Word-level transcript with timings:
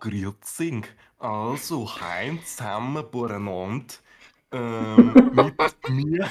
Grüezi. 0.00 0.82
Also, 1.18 1.88
haben 2.00 2.92
wir 2.94 3.02
beieinander 3.02 3.94
ähm, 4.52 5.12
mit 5.32 5.88
mir. 5.90 6.28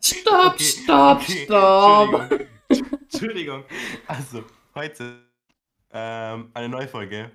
Stopp, 0.00 0.54
Okay, 0.54 0.64
stopp, 0.64 1.20
okay, 1.20 1.44
stopp. 1.44 2.30
Entschuldigung. 2.68 2.98
Entschuldigung. 3.12 3.64
Also, 4.06 4.44
heute 4.74 5.20
ähm, 5.92 6.50
eine 6.54 6.68
neue 6.68 6.88
Folge 6.88 7.30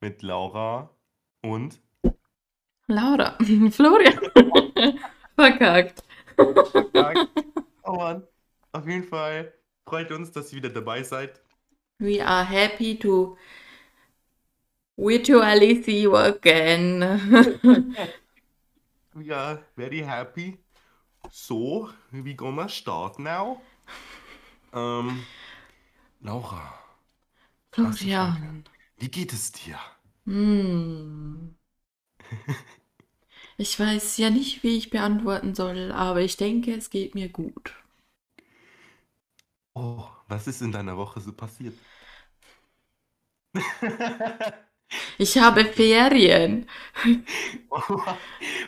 mit 0.00 0.22
Laura 0.22 0.90
und 1.42 1.80
Laura, 2.88 3.38
Florian. 3.70 4.18
Verkackt. 5.34 6.02
Tag. 6.92 7.16
Oh 7.84 7.92
Mann. 7.96 8.22
Auf 8.72 8.86
jeden 8.86 9.04
Fall 9.04 9.52
freut 9.86 10.10
uns, 10.12 10.30
dass 10.32 10.52
ihr 10.52 10.58
wieder 10.58 10.70
dabei 10.70 11.02
seid. 11.02 11.40
We 11.98 12.20
are 12.24 12.44
happy 12.44 12.98
to 12.98 13.36
virtually 15.02 15.82
see 15.82 16.02
you 16.02 16.16
again. 16.16 17.02
We 19.14 19.30
are 19.30 19.60
very 19.76 20.00
happy. 20.00 20.58
So, 21.30 21.90
we 22.12 22.34
gonna 22.34 22.68
start 22.68 23.18
now. 23.18 23.60
Ähm, 24.72 25.26
Laura, 26.22 26.72
Florian. 27.72 28.64
wie 28.98 29.08
geht 29.08 29.32
es 29.32 29.52
dir? 29.52 29.78
Hm. 30.24 31.56
Ich 33.58 33.78
weiß 33.78 34.16
ja 34.18 34.30
nicht, 34.30 34.62
wie 34.62 34.76
ich 34.76 34.90
beantworten 34.90 35.54
soll, 35.54 35.92
aber 35.92 36.20
ich 36.20 36.36
denke, 36.36 36.74
es 36.74 36.90
geht 36.90 37.14
mir 37.14 37.28
gut. 37.28 37.74
Oh, 39.74 40.08
was 40.28 40.46
ist 40.46 40.62
in 40.62 40.72
deiner 40.72 40.96
Woche 40.96 41.20
so 41.20 41.32
passiert? 41.32 41.74
Ich 45.18 45.38
habe 45.38 45.64
Ferien. 45.64 46.68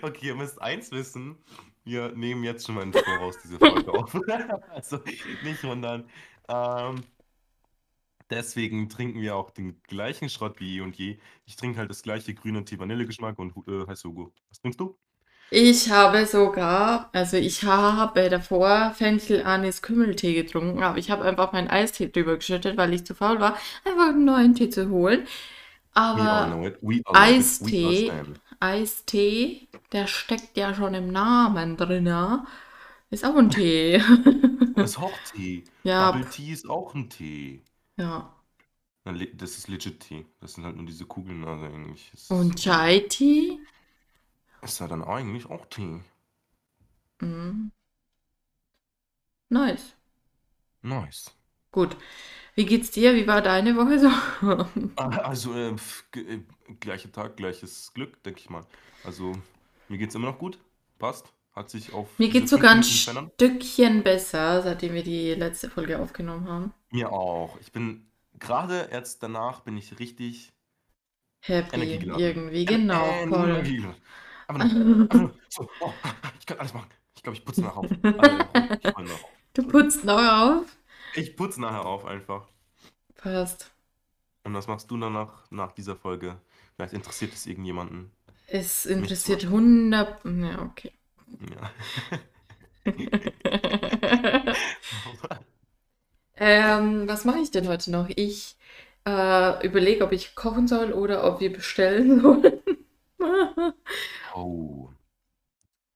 Okay, 0.03 0.28
ihr 0.28 0.34
müsst 0.34 0.61
eins 0.61 0.91
wissen. 0.91 1.36
Wir 1.84 2.11
nehmen 2.12 2.45
jetzt 2.45 2.67
schon 2.67 2.75
mal 2.77 2.83
im 2.83 2.92
Voraus 2.92 3.36
diese 3.42 3.59
Folge 3.59 3.92
auf. 3.92 4.14
Also 4.70 5.01
nicht 5.42 5.62
wundern. 5.64 6.09
Ähm, 6.48 7.03
deswegen 8.31 8.89
trinken 8.89 9.20
wir 9.20 9.36
auch 9.36 9.51
den 9.51 9.83
gleichen 9.83 10.28
Schrott 10.28 10.61
wie 10.61 10.78
eh 10.78 10.81
und 10.81 10.97
je. 10.97 11.19
Ich 11.47 11.56
trinke 11.56 11.78
halt 11.78 11.91
das 11.91 12.03
gleiche 12.03 12.34
grüne 12.34 12.64
Tee-Vanille-Geschmack 12.64 13.39
und 13.39 13.55
äh, 13.69 13.86
heißt 13.86 14.05
Hugo. 14.05 14.33
Was 14.48 14.61
trinkst 14.61 14.81
du? 14.81 14.98
Ich 15.51 15.91
habe 15.91 16.27
sogar, 16.27 17.11
also 17.12 17.36
ich 17.36 17.62
habe 17.64 18.29
davor 18.29 18.92
Fenchel 18.97 19.45
Anis 19.45 19.83
Kümmeltee 19.83 20.34
getrunken, 20.34 20.83
aber 20.83 20.98
ich 20.98 21.11
habe 21.11 21.25
einfach 21.25 21.53
meinen 21.53 21.69
Eistee 21.69 22.08
drüber 22.08 22.36
geschüttet, 22.36 22.77
weil 22.77 22.92
ich 22.92 23.05
zu 23.06 23.14
faul 23.14 23.39
war, 23.41 23.56
einfach 23.84 24.08
einen 24.08 24.25
neuen 24.25 24.55
Tee 24.55 24.69
zu 24.70 24.89
holen. 24.91 25.27
Aber 25.95 26.59
Eistee. 27.12 28.11
Eistee, 28.61 29.69
der 29.92 30.06
steckt 30.06 30.56
ja 30.56 30.75
schon 30.75 30.95
im 30.95 31.12
Namen 31.12 31.77
drin, 31.77 32.06
ja. 32.06 32.47
Ist 33.11 33.25
auch 33.25 33.36
ein 33.36 33.51
Tee. 33.51 34.03
Das 34.77 34.91
ist 34.92 34.98
auch 34.98 35.19
Tee. 35.19 35.64
Ja, 35.84 36.12
Bubble 36.12 36.28
Tea 36.28 36.53
ist 36.53 36.69
auch 36.70 36.95
ein 36.95 37.11
Tee. 37.11 37.64
ja. 37.97 38.34
Das 39.05 39.56
ist 39.56 39.69
legit 39.69 40.01
Tee. 40.01 40.27
Das 40.41 40.52
sind 40.55 40.64
halt 40.64 40.77
nur 40.77 40.85
diese 40.86 41.07
Kugeln, 41.07 41.45
also 41.46 41.64
eigentlich 41.64 42.13
Und 42.29 42.57
Chai 42.58 43.01
Tea? 43.08 43.58
ist 44.63 44.80
ja 44.80 44.89
dann 44.89 45.05
eigentlich 45.05 45.46
auch 45.46 45.67
Tee. 45.67 46.01
Mhm. 47.23 47.70
Nice. 49.51 49.95
Nice. 50.85 51.30
Gut. 51.74 51.96
Wie 52.55 52.67
geht's 52.67 52.90
dir? 52.92 53.14
Wie 53.17 53.27
war 53.27 53.42
deine 53.42 53.77
Woche 53.77 53.98
so? 53.98 54.11
Ah, 54.96 55.08
Also, 55.24 55.55
äh, 55.55 55.74
ge- 56.12 56.36
äh, 56.36 56.40
gleicher 56.80 57.11
Tag, 57.11 57.36
gleiches 57.36 57.92
Glück, 57.95 58.23
denke 58.23 58.40
ich 58.40 58.51
mal. 58.51 58.64
Also, 59.02 59.33
mir 59.89 59.98
geht's 59.98 60.14
immer 60.14 60.29
noch 60.30 60.39
gut. 60.39 60.58
Passt. 60.98 61.33
Hat 61.52 61.70
sich 61.70 61.92
auf 61.92 62.08
Mir 62.18 62.27
diese 62.27 62.33
geht's 62.33 62.51
fünf 62.51 62.51
sogar 62.51 62.70
ein 62.73 62.80
Minuten 62.80 62.98
verändert. 63.05 63.34
Stückchen 63.34 64.02
besser, 64.02 64.63
seitdem 64.63 64.92
wir 64.95 65.05
die 65.05 65.34
letzte 65.34 65.70
Folge 65.70 65.98
aufgenommen 66.01 66.48
haben. 66.48 66.73
Mir 66.90 67.13
auch. 67.13 67.58
Ich 67.61 67.73
bin 67.73 68.07
gerade 68.39 68.89
jetzt 68.92 69.23
danach 69.23 69.61
bin 69.61 69.77
ich 69.77 69.98
richtig 69.98 70.52
Happy 71.40 71.77
energiegeladen. 71.77 72.24
irgendwie, 72.24 72.64
genau, 72.64 73.27
voll. 73.29 73.51
Energiegeladen. 73.51 74.02
Einfach 74.48 74.64
nur, 74.64 74.73
einfach 75.11 75.20
nur 75.20 75.34
so, 75.48 75.68
oh, 75.80 75.92
ich 76.39 76.46
kann 76.46 76.58
alles 76.58 76.74
machen. 76.74 76.89
Ich 77.17 77.23
glaube, 77.23 77.36
ich 77.39 77.45
putze 77.45 77.63
nachher 77.63 77.79
auf. 77.79 77.90
Also, 78.18 78.36
ich 78.80 78.96
heul 78.96 79.05
noch. 79.05 79.30
Du 79.55 79.63
putzt 79.68 80.05
noch 80.05 80.18
auf? 80.18 80.77
Ich 81.14 81.36
putze 81.36 81.61
nachher 81.61 81.86
auf 81.86 82.05
einfach. 82.05 82.48
Passt. 83.17 83.70
Und 84.42 84.55
was 84.55 84.67
machst 84.67 84.91
du 84.91 84.98
danach, 84.98 85.51
nach 85.51 85.73
dieser 85.73 85.97
Folge? 85.97 86.41
Vielleicht 86.77 86.92
interessiert 86.92 87.33
es 87.33 87.47
irgendjemanden. 87.47 88.11
Es 88.47 88.85
interessiert 88.85 89.42
Beispiel. 89.42 89.58
100... 89.58 90.25
Ja, 90.25 90.63
okay. 90.63 90.92
Ja. 91.51 91.70
Ähm, 96.36 97.08
was 97.08 97.25
mache 97.25 97.39
ich 97.39 97.51
denn 97.51 97.69
heute 97.69 97.91
noch? 97.91 98.08
Ich 98.17 98.57
äh, 99.07 99.67
überlege, 99.67 100.05
ob 100.05 100.13
ich 100.13 100.35
kochen 100.35 100.67
soll 100.67 100.92
oder 100.92 101.25
ob 101.25 101.41
wir 101.41 101.52
bestellen 101.52 102.20
sollen. 103.19 103.75
Oh, 104.35 104.91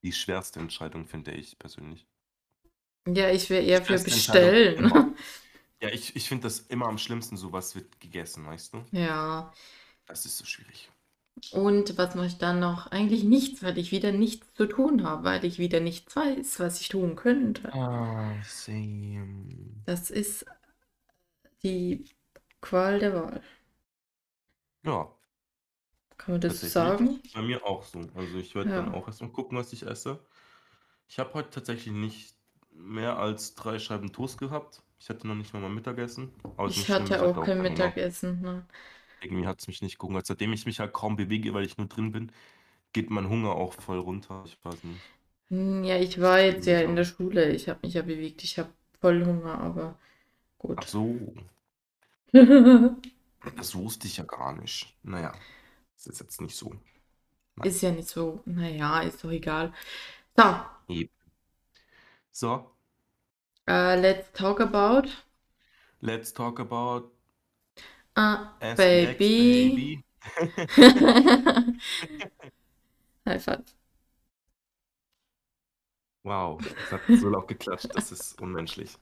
die 0.03 0.13
schwerste 0.13 0.61
Entscheidung 0.61 1.07
finde 1.07 1.33
ich 1.33 1.59
persönlich. 1.59 2.07
Ja, 3.07 3.31
ich 3.31 3.49
wäre 3.51 3.65
eher 3.65 3.83
für 3.83 3.95
Entscheidung 3.95 4.05
bestellen. 4.05 5.15
Ja, 5.81 5.89
ich, 5.91 6.15
ich 6.17 6.29
finde 6.29 6.45
das 6.45 6.61
immer 6.61 6.87
am 6.87 6.99
schlimmsten, 6.99 7.37
so 7.37 7.53
was 7.53 7.75
wird 7.75 8.01
gegessen, 8.01 8.47
weißt 8.47 8.75
du? 8.75 8.85
Ja. 8.93 9.53
Das 10.07 10.25
ist 10.27 10.39
so 10.39 10.45
schwierig. 10.45 10.91
Und 11.53 11.99
was 11.99 12.15
mache 12.15 12.27
ich 12.27 12.39
dann 12.39 12.59
noch? 12.61 12.87
Eigentlich 12.89 13.23
nichts, 13.25 13.63
weil 13.63 13.77
ich 13.79 13.93
wieder 13.93 14.13
nichts 14.13 14.55
zu 14.55 14.67
tun 14.67 15.05
habe, 15.05 15.25
weil 15.25 15.45
ich 15.45 15.59
wieder 15.59 15.79
nichts 15.81 16.17
weiß, 16.17 16.59
was 16.59 16.81
ich 16.81 16.89
tun 16.89 17.17
könnte. 17.17 17.71
Ah, 17.73 18.43
same. 18.45 19.49
Das 19.87 20.11
ist 20.11 20.45
die 21.63 22.05
Qual 22.61 22.99
der 22.99 23.15
Wahl. 23.15 23.43
Ja, 24.83 25.09
Kann 26.19 26.35
man 26.35 26.41
das 26.43 26.61
so 26.61 26.67
sagen? 26.67 27.21
Bei 27.33 27.43
mir 27.43 27.65
auch 27.65 27.83
so. 27.85 28.01
Also 28.15 28.39
ich 28.39 28.55
werde 28.55 28.73
dann 28.75 28.89
Ja. 28.89 28.93
auch 28.93 29.07
erstmal 29.07 29.31
gucken, 29.33 29.59
was 29.59 29.73
ich 29.73 29.83
esse. 29.85 30.25
Ich 31.09 31.19
habe 31.21 31.35
heute 31.35 31.51
tatsächlich 31.51 31.95
nicht 31.95 32.37
mehr 32.79 33.19
als 33.19 33.55
drei 33.55 33.79
Scheiben 33.79 34.13
Toast 34.13 34.39
gehabt. 34.39 34.83
Ich 35.01 35.09
hatte 35.11 35.27
noch 35.27 35.35
nicht 35.35 35.53
mal 35.55 35.61
mein 35.63 35.75
Mittagessen. 35.75 36.33
Aber 36.45 36.69
Ich 36.69 36.89
hatte 36.89 37.23
auch 37.23 37.37
auch 37.39 37.45
kein. 37.45 37.63
Mittagessen. 37.63 38.41
Ne? 38.43 38.65
Irgendwie 39.21 39.47
hat 39.47 39.61
es 39.61 39.69
mich 39.69 39.81
nicht 39.83 39.99
gehungert. 40.01 40.27
Seitdem 40.27 40.53
ich 40.53 40.67
mich 40.67 40.81
halt 40.81 40.93
kaum 40.93 41.15
bewege, 41.17 41.55
weil 41.55 41.65
ich 41.65 41.79
nur 41.79 41.87
drin 41.89 42.11
bin, 42.13 42.33
geht 42.93 43.11
mein 43.11 43.29
Hunger 43.29 43.53
auch 43.53 43.75
voll 43.75 43.99
runter. 43.99 44.43
Ich 44.47 44.59
weiß 44.65 44.85
nicht. 44.85 45.13
Hm, 45.51 45.85
Ja, 45.85 45.97
ich 45.99 46.21
war 46.21 46.41
jetzt 46.41 46.67
ja 46.67 46.81
in 46.81 46.97
der 46.97 47.05
Schule. 47.05 47.51
Ich 47.53 47.69
habe 47.69 47.81
mich 47.83 47.95
ja 47.95 48.03
bewegt. 48.03 48.43
Ich 48.45 48.59
habe 48.59 48.71
voll 49.01 49.25
Hunger, 49.25 49.59
aber 49.61 49.99
Ach 50.77 50.85
gut. 50.85 50.87
so, 50.87 51.35
das 53.57 53.75
wusste 53.75 54.07
ich 54.07 54.17
ja 54.19 54.25
gar 54.25 54.53
nicht. 54.55 54.97
Naja, 55.03 55.33
das 55.95 56.07
ist 56.09 56.21
jetzt 56.21 56.41
nicht 56.41 56.57
so. 56.57 56.75
Nein. 57.57 57.69
Ist 57.69 57.83
ja 57.83 57.91
nicht 57.93 58.09
so, 58.09 58.41
naja, 58.47 59.01
ist 59.03 59.23
doch 59.25 59.31
egal. 59.31 59.73
So, 60.37 60.45
Eben. 60.89 61.11
So, 62.33 62.77
äh, 63.69 63.95
let's 64.01 64.33
talk 64.33 64.59
about 64.61 65.09
let's 66.01 66.33
talk 66.33 66.59
about 66.59 67.13
uh, 68.17 68.49
Baby. 68.77 69.17
baby. 69.17 70.05
High 73.27 73.39
five. 73.39 73.75
Wow, 76.23 76.61
das 76.77 76.93
hat 76.93 77.03
so 77.13 77.29
laut 77.29 77.49
geklatscht, 77.49 77.91
das 77.95 78.13
ist 78.13 78.41
unmenschlich. 78.41 78.99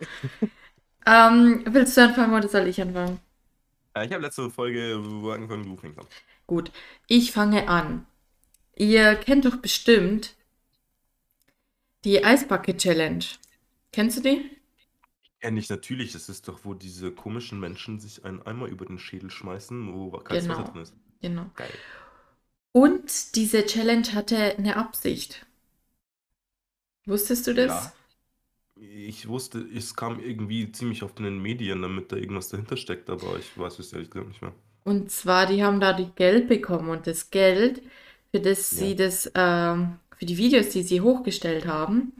Ähm, 1.06 1.62
willst 1.66 1.96
du 1.96 2.02
anfangen 2.02 2.34
oder 2.34 2.48
soll 2.48 2.66
ich 2.68 2.80
anfangen? 2.82 3.20
Äh, 3.94 4.06
Ich 4.06 4.12
habe 4.12 4.22
letzte 4.22 4.50
Folge 4.50 4.96
angefangen, 5.32 5.64
du 5.64 5.76
fängst 5.76 5.98
an. 5.98 6.06
Gut, 6.46 6.70
ich 7.08 7.32
fange 7.32 7.68
an. 7.68 8.06
Ihr 8.76 9.16
kennt 9.16 9.44
doch 9.46 9.56
bestimmt 9.58 10.34
die 12.04 12.24
Eisbucket 12.24 12.78
Challenge. 12.78 13.24
Kennst 13.92 14.18
du 14.18 14.22
die? 14.22 14.50
Kenn 15.42 15.58
ich 15.58 15.68
natürlich, 15.68 16.12
das 16.12 16.30
ist 16.30 16.48
doch, 16.48 16.64
wo 16.64 16.72
diese 16.72 17.12
komischen 17.12 17.60
Menschen 17.60 18.00
sich 18.00 18.24
einen 18.24 18.40
Eimer 18.40 18.66
über 18.68 18.86
den 18.86 18.98
Schädel 18.98 19.30
schmeißen, 19.30 19.92
wo 19.92 20.10
Wasser 20.10 20.54
Genau, 20.54 20.64
drin 20.64 20.80
ist. 20.80 20.96
genau. 21.20 21.50
Geil. 21.56 21.84
Und 22.72 23.34
diese 23.36 23.64
Challenge 23.64 24.12
hatte 24.12 24.36
eine 24.58 24.76
Absicht. 24.76 25.46
Wusstest 27.06 27.46
du 27.46 27.54
das? 27.54 27.92
Ja, 27.92 27.94
ich 28.76 29.28
wusste, 29.28 29.60
es 29.60 29.94
kam 29.96 30.20
irgendwie 30.20 30.72
ziemlich 30.72 31.02
oft 31.02 31.18
in 31.20 31.24
den 31.26 31.40
Medien, 31.42 31.82
damit 31.82 32.12
da 32.12 32.16
irgendwas 32.16 32.48
dahinter 32.50 32.76
steckt, 32.76 33.10
aber 33.10 33.38
ich 33.38 33.56
weiß 33.58 33.78
es 33.80 33.92
ehrlich 33.92 34.10
gesagt 34.10 34.28
nicht 34.30 34.42
mehr. 34.42 34.54
Und 34.84 35.10
zwar, 35.10 35.46
die 35.46 35.62
haben 35.62 35.80
da 35.80 35.92
die 35.92 36.10
Geld 36.14 36.48
bekommen 36.48 36.88
und 36.90 37.06
das 37.06 37.30
Geld, 37.30 37.82
für 38.30 38.40
das 38.40 38.70
Ja. 38.70 38.78
sie 38.78 38.96
das, 38.96 39.30
ähm, 39.34 39.98
für 40.22 40.26
die 40.26 40.38
Videos, 40.38 40.68
die 40.68 40.84
sie 40.84 41.00
hochgestellt 41.00 41.66
haben, 41.66 42.12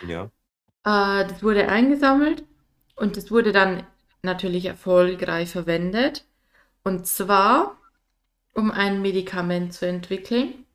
Ja. 0.00 0.30
äh, 0.84 1.26
das 1.26 1.42
wurde 1.42 1.68
eingesammelt 1.68 2.44
und 2.96 3.16
das 3.16 3.30
wurde 3.30 3.52
dann 3.52 3.84
natürlich 4.22 4.66
erfolgreich 4.66 5.50
verwendet, 5.50 6.24
Und 6.84 7.06
zwar, 7.06 7.78
um 8.54 8.70
ein 8.72 9.02
Medikament 9.02 9.74
zu 9.74 9.86
entwickeln, 9.86 10.66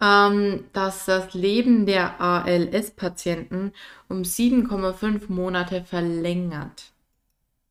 ähm, 0.00 0.64
das 0.72 1.04
das 1.06 1.34
Leben 1.34 1.86
der 1.86 2.20
ALS-Patienten 2.20 3.72
um 4.08 4.24
7,5 4.24 5.28
Monate 5.28 5.84
verlängert. 5.84 6.92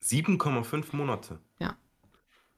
7,5 0.01 0.91
Monate. 0.91 1.39
Ja. 1.59 1.77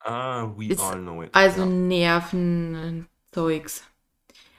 Ah, 0.00 0.46
we 0.56 0.68
Ist 0.68 0.78
all 0.78 1.00
know 1.02 1.22
it. 1.22 1.32
also 1.32 1.54
Ja, 1.54 1.64
Nervenzeugs. 1.64 3.08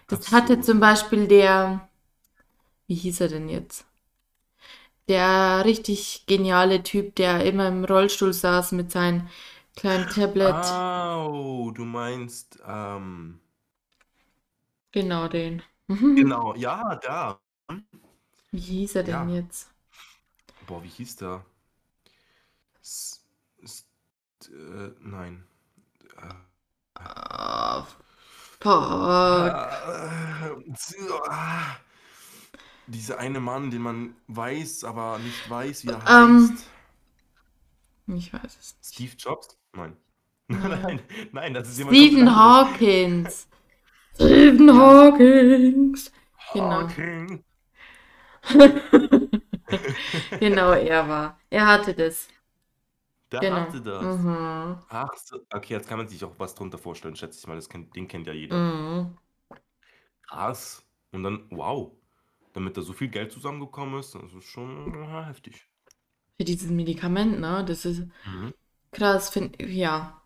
Das 0.09 0.31
hatte 0.31 0.33
absolut. 0.35 0.61
zum 0.61 0.79
Beispiel 0.81 1.27
der, 1.27 1.87
wie 2.87 2.95
hieß 2.95 3.21
er 3.21 3.29
denn 3.29 3.49
jetzt? 3.49 3.86
Der 5.09 5.63
richtig 5.65 6.25
geniale 6.27 6.83
Typ, 6.83 7.15
der 7.15 7.45
immer 7.45 7.67
im 7.67 7.85
Rollstuhl 7.85 8.33
saß 8.33 8.73
mit 8.73 8.91
seinem 8.91 9.27
kleinen 9.75 10.09
Tablet. 10.09 10.81
Au, 10.99 11.71
du 11.71 11.85
meinst, 11.85 12.57
ähm, 12.65 13.39
Genau 14.91 15.29
den. 15.29 15.61
genau, 16.15 16.53
ja, 16.55 16.95
da. 17.01 17.39
Wie 18.51 18.59
hieß 18.59 18.95
er 18.95 19.03
denn 19.03 19.29
Ja. 19.29 19.29
jetzt? 19.29 19.69
Boah, 20.61 20.83
wie 20.83 20.87
hieß 20.89 21.15
der? 21.15 21.43
S 22.81 23.21
S 23.63 23.85
äh, 24.49 24.91
nein. 25.01 25.45
Äh, 26.17 26.33
Ah, 26.95 27.87
fuck. 28.59 29.57
äh, 29.85 30.57
ah, 31.29 31.77
dieser 32.87 33.19
eine 33.19 33.39
Mann, 33.39 33.71
den 33.71 33.81
man 33.81 34.15
weiß, 34.27 34.83
aber 34.83 35.19
nicht 35.19 35.49
weiß, 35.49 35.85
wie 35.85 35.91
er 35.91 36.03
Ähm, 36.07 36.57
heißt. 36.57 36.71
ich 38.07 38.33
weiß 38.33 38.57
es 38.59 38.75
nicht. 38.81 38.95
Steve 38.95 39.13
Jobs? 39.17 39.57
Nein. 39.73 39.97
Nein. 40.47 41.01
Nein, 41.31 41.53
das 41.53 41.69
ist 41.69 41.77
jemand 41.77 41.97
Stephen. 41.99 42.27
Hawkins. 42.35 43.47
Stephen. 44.15 44.69
Hawkins. 44.77 46.11
Genau. 46.51 46.89
Hawking. 46.89 47.43
Genau, 50.39 50.71
er 50.73 51.07
war. 51.07 51.39
Er 51.49 51.67
hatte 51.67 51.93
das. 51.93 52.27
Der 53.31 53.41
Genau. 53.41 53.55
hatte 53.65 53.81
das. 53.81 54.23
Mhm. 54.23 54.77
Ach 54.87 55.15
so, 55.17 55.39
okay, 55.53 55.73
jetzt 55.73 55.87
kann 55.89 55.97
man 55.99 56.07
sich 56.09 56.23
auch 56.25 56.39
was 56.39 56.55
drunter 56.55 56.77
vorstellen, 56.77 57.15
schätze 57.15 57.39
ich 57.39 57.47
mal. 57.47 57.55
Das 57.55 57.69
kennt, 57.69 57.95
den 57.95 58.07
kennt 58.07 58.27
ja 58.27 58.33
jeder. 58.33 58.55
Mhm. 58.55 59.17
Krass. 60.27 60.85
Und 61.11 61.23
dann, 61.23 61.47
wow. 61.49 61.96
Damit 62.57 62.75
da 62.75 62.81
so 62.81 62.91
viel 62.93 63.07
Geld 63.09 63.31
zusammengekommen 63.31 64.01
ist, 64.01 64.15
das 64.15 64.33
ist 64.33 64.45
schon 64.45 64.93
ja, 64.95 65.25
heftig. 65.27 65.69
Für 66.37 66.45
dieses 66.45 66.69
Medikament, 66.71 67.39
ne? 67.39 67.63
Das 67.67 67.85
ist 67.85 68.03
Mhm. 68.25 68.53
krass, 68.91 69.29
finde 69.29 69.65
ja. 69.67 70.21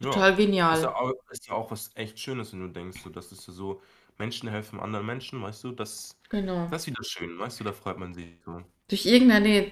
Ja. 0.00 0.10
Total 0.10 0.36
Ist 0.70 0.82
ja, 0.82 0.90
genial. 0.90 0.94
auch, 0.94 1.12
ist 1.30 1.46
ja 1.48 1.54
auch 1.54 1.70
was 1.70 1.90
echt 1.94 2.18
Schönes, 2.18 2.52
wenn 2.52 2.60
du 2.60 2.68
denkst, 2.68 3.00
so, 3.02 3.10
das 3.10 3.32
ist 3.32 3.46
ja 3.46 3.52
so, 3.52 3.82
Menschen 4.18 4.48
helfen 4.48 4.80
anderen 4.80 5.06
Menschen, 5.06 5.42
weißt 5.42 5.64
du, 5.64 5.72
das, 5.72 6.16
Genau. 6.28 6.68
das 6.70 6.82
ist 6.82 6.86
wieder 6.88 7.04
schön, 7.04 7.38
weißt 7.38 7.60
du, 7.60 7.64
da 7.64 7.72
freut 7.72 7.98
man 7.98 8.14
sich 8.14 8.38
so. 8.44 8.62
Durch 8.88 9.06
irgendeine 9.06 9.70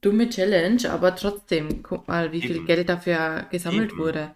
dumme 0.00 0.28
Challenge, 0.28 0.90
aber 0.90 1.14
trotzdem, 1.14 1.82
guck 1.84 2.08
mal, 2.08 2.32
wie 2.32 2.42
viel 2.42 2.56
Eben. 2.56 2.66
Geld 2.66 2.88
dafür 2.88 3.46
gesammelt 3.52 3.92
Eben. 3.92 3.98
wurde. 3.98 4.34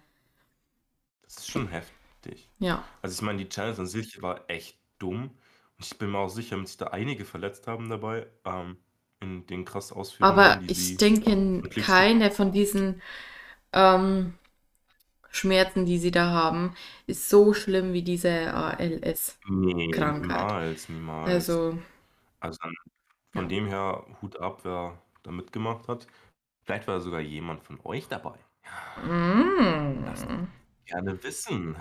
Das 1.21 1.37
ist 1.37 1.49
schon 1.51 1.67
heftig. 1.67 2.49
Ja. 2.59 2.83
Also 3.01 3.15
ich 3.15 3.21
meine, 3.21 3.39
die 3.39 3.49
Challenge 3.49 3.79
an 3.79 3.87
sich 3.87 4.21
war 4.21 4.49
echt 4.49 4.79
dumm. 4.99 5.31
Ich 5.79 5.97
bin 5.97 6.11
mir 6.11 6.19
auch 6.19 6.29
sicher, 6.29 6.57
dass 6.57 6.69
sich 6.71 6.77
da 6.77 6.87
einige 6.87 7.25
verletzt 7.25 7.67
haben 7.67 7.89
dabei, 7.89 8.27
ähm, 8.45 8.77
in 9.19 9.45
den 9.47 9.65
krass 9.65 9.91
Ausführungen, 9.91 10.43
Aber 10.43 10.59
die 10.59 10.67
ich 10.67 10.97
sie 10.97 10.97
denke, 10.97 11.69
keine 11.75 12.31
von 12.31 12.51
diesen 12.51 13.01
ähm, 13.73 14.35
Schmerzen, 15.31 15.85
die 15.85 15.99
sie 15.99 16.11
da 16.11 16.31
haben, 16.31 16.75
ist 17.07 17.29
so 17.29 17.53
schlimm 17.53 17.93
wie 17.93 18.03
diese 18.03 18.53
ALS. 18.53 19.39
Nee, 19.49 19.87
Krankheit. 19.91 20.55
niemals, 20.57 20.89
niemals. 20.89 21.49
Also, 21.49 21.79
Also 22.41 22.59
dann, 22.63 22.75
von 23.33 23.47
ja. 23.47 23.49
dem 23.49 23.67
her, 23.67 24.05
Hut 24.21 24.39
ab, 24.39 24.61
wer 24.65 25.01
da 25.23 25.31
mitgemacht 25.31 25.87
hat. 25.89 26.07
Vielleicht 26.65 26.87
war 26.87 27.01
sogar 27.01 27.21
jemand 27.21 27.63
von 27.63 27.79
euch 27.85 28.07
dabei. 28.09 28.39
Lasst 29.99 30.27
Mm, 30.27 30.47
gerne 30.85 31.21
wissen. 31.23 31.77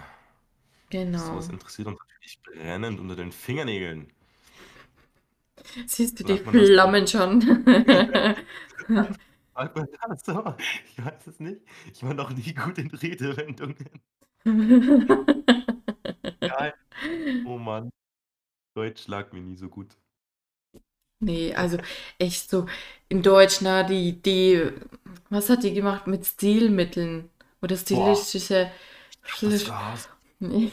Genau. 0.91 1.19
Sowas 1.19 1.49
interessiert 1.49 1.89
uns 1.89 1.99
natürlich 2.09 2.43
brennend 2.43 3.01
unter 3.01 3.17
den 3.17 3.33
Fingernägeln. 3.33 4.11
Siehst 5.87 6.21
du 6.21 6.25
die 6.25 6.37
das 6.37 6.45
so? 6.45 6.51
Flammen 6.51 7.07
schon? 7.07 7.41
Sagt 9.55 9.77
man 9.77 9.89
das 10.09 10.25
so? 10.25 10.55
Ich 10.91 11.05
weiß 11.05 11.27
es 11.27 11.41
nicht. 11.41 11.61
Ich 11.93 12.03
war 12.03 12.15
noch 12.15 12.31
nie 12.31 12.55
gut 12.55 12.79
in 12.79 12.91
Redewendungen. 12.91 13.77
Geil. 16.41 16.75
Oh 17.47 17.59
Mann. 17.59 17.91
Deutsch 18.75 19.07
lag 19.09 19.33
mir 19.33 19.41
nie 19.41 19.57
so 19.57 19.69
gut. 19.69 19.97
Nee, 21.21 21.55
also 21.55 21.79
echt 22.19 22.51
so 22.51 22.67
in 23.09 23.23
Deutsch, 23.23 23.63
na, 23.63 23.83
die, 23.83 24.21
die, 24.21 24.71
was 25.31 25.49
hat 25.49 25.63
die 25.65 25.73
gemacht 25.73 26.07
mit 26.07 26.27
Stilmitteln 26.27 27.31
oder 27.63 27.75
Boah, 27.75 27.79
stilistische, 27.79 28.71
das 29.23 29.31
stilis- 29.33 29.69
war's. 29.69 30.11
Nee, 30.39 30.71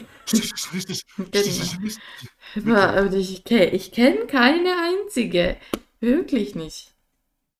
genau. 2.54 3.14
Ich, 3.16 3.46
ich 3.50 3.92
kenne 3.92 4.26
keine 4.26 4.74
einzige. 4.82 5.56
Wirklich 6.00 6.54
nicht. 6.54 6.94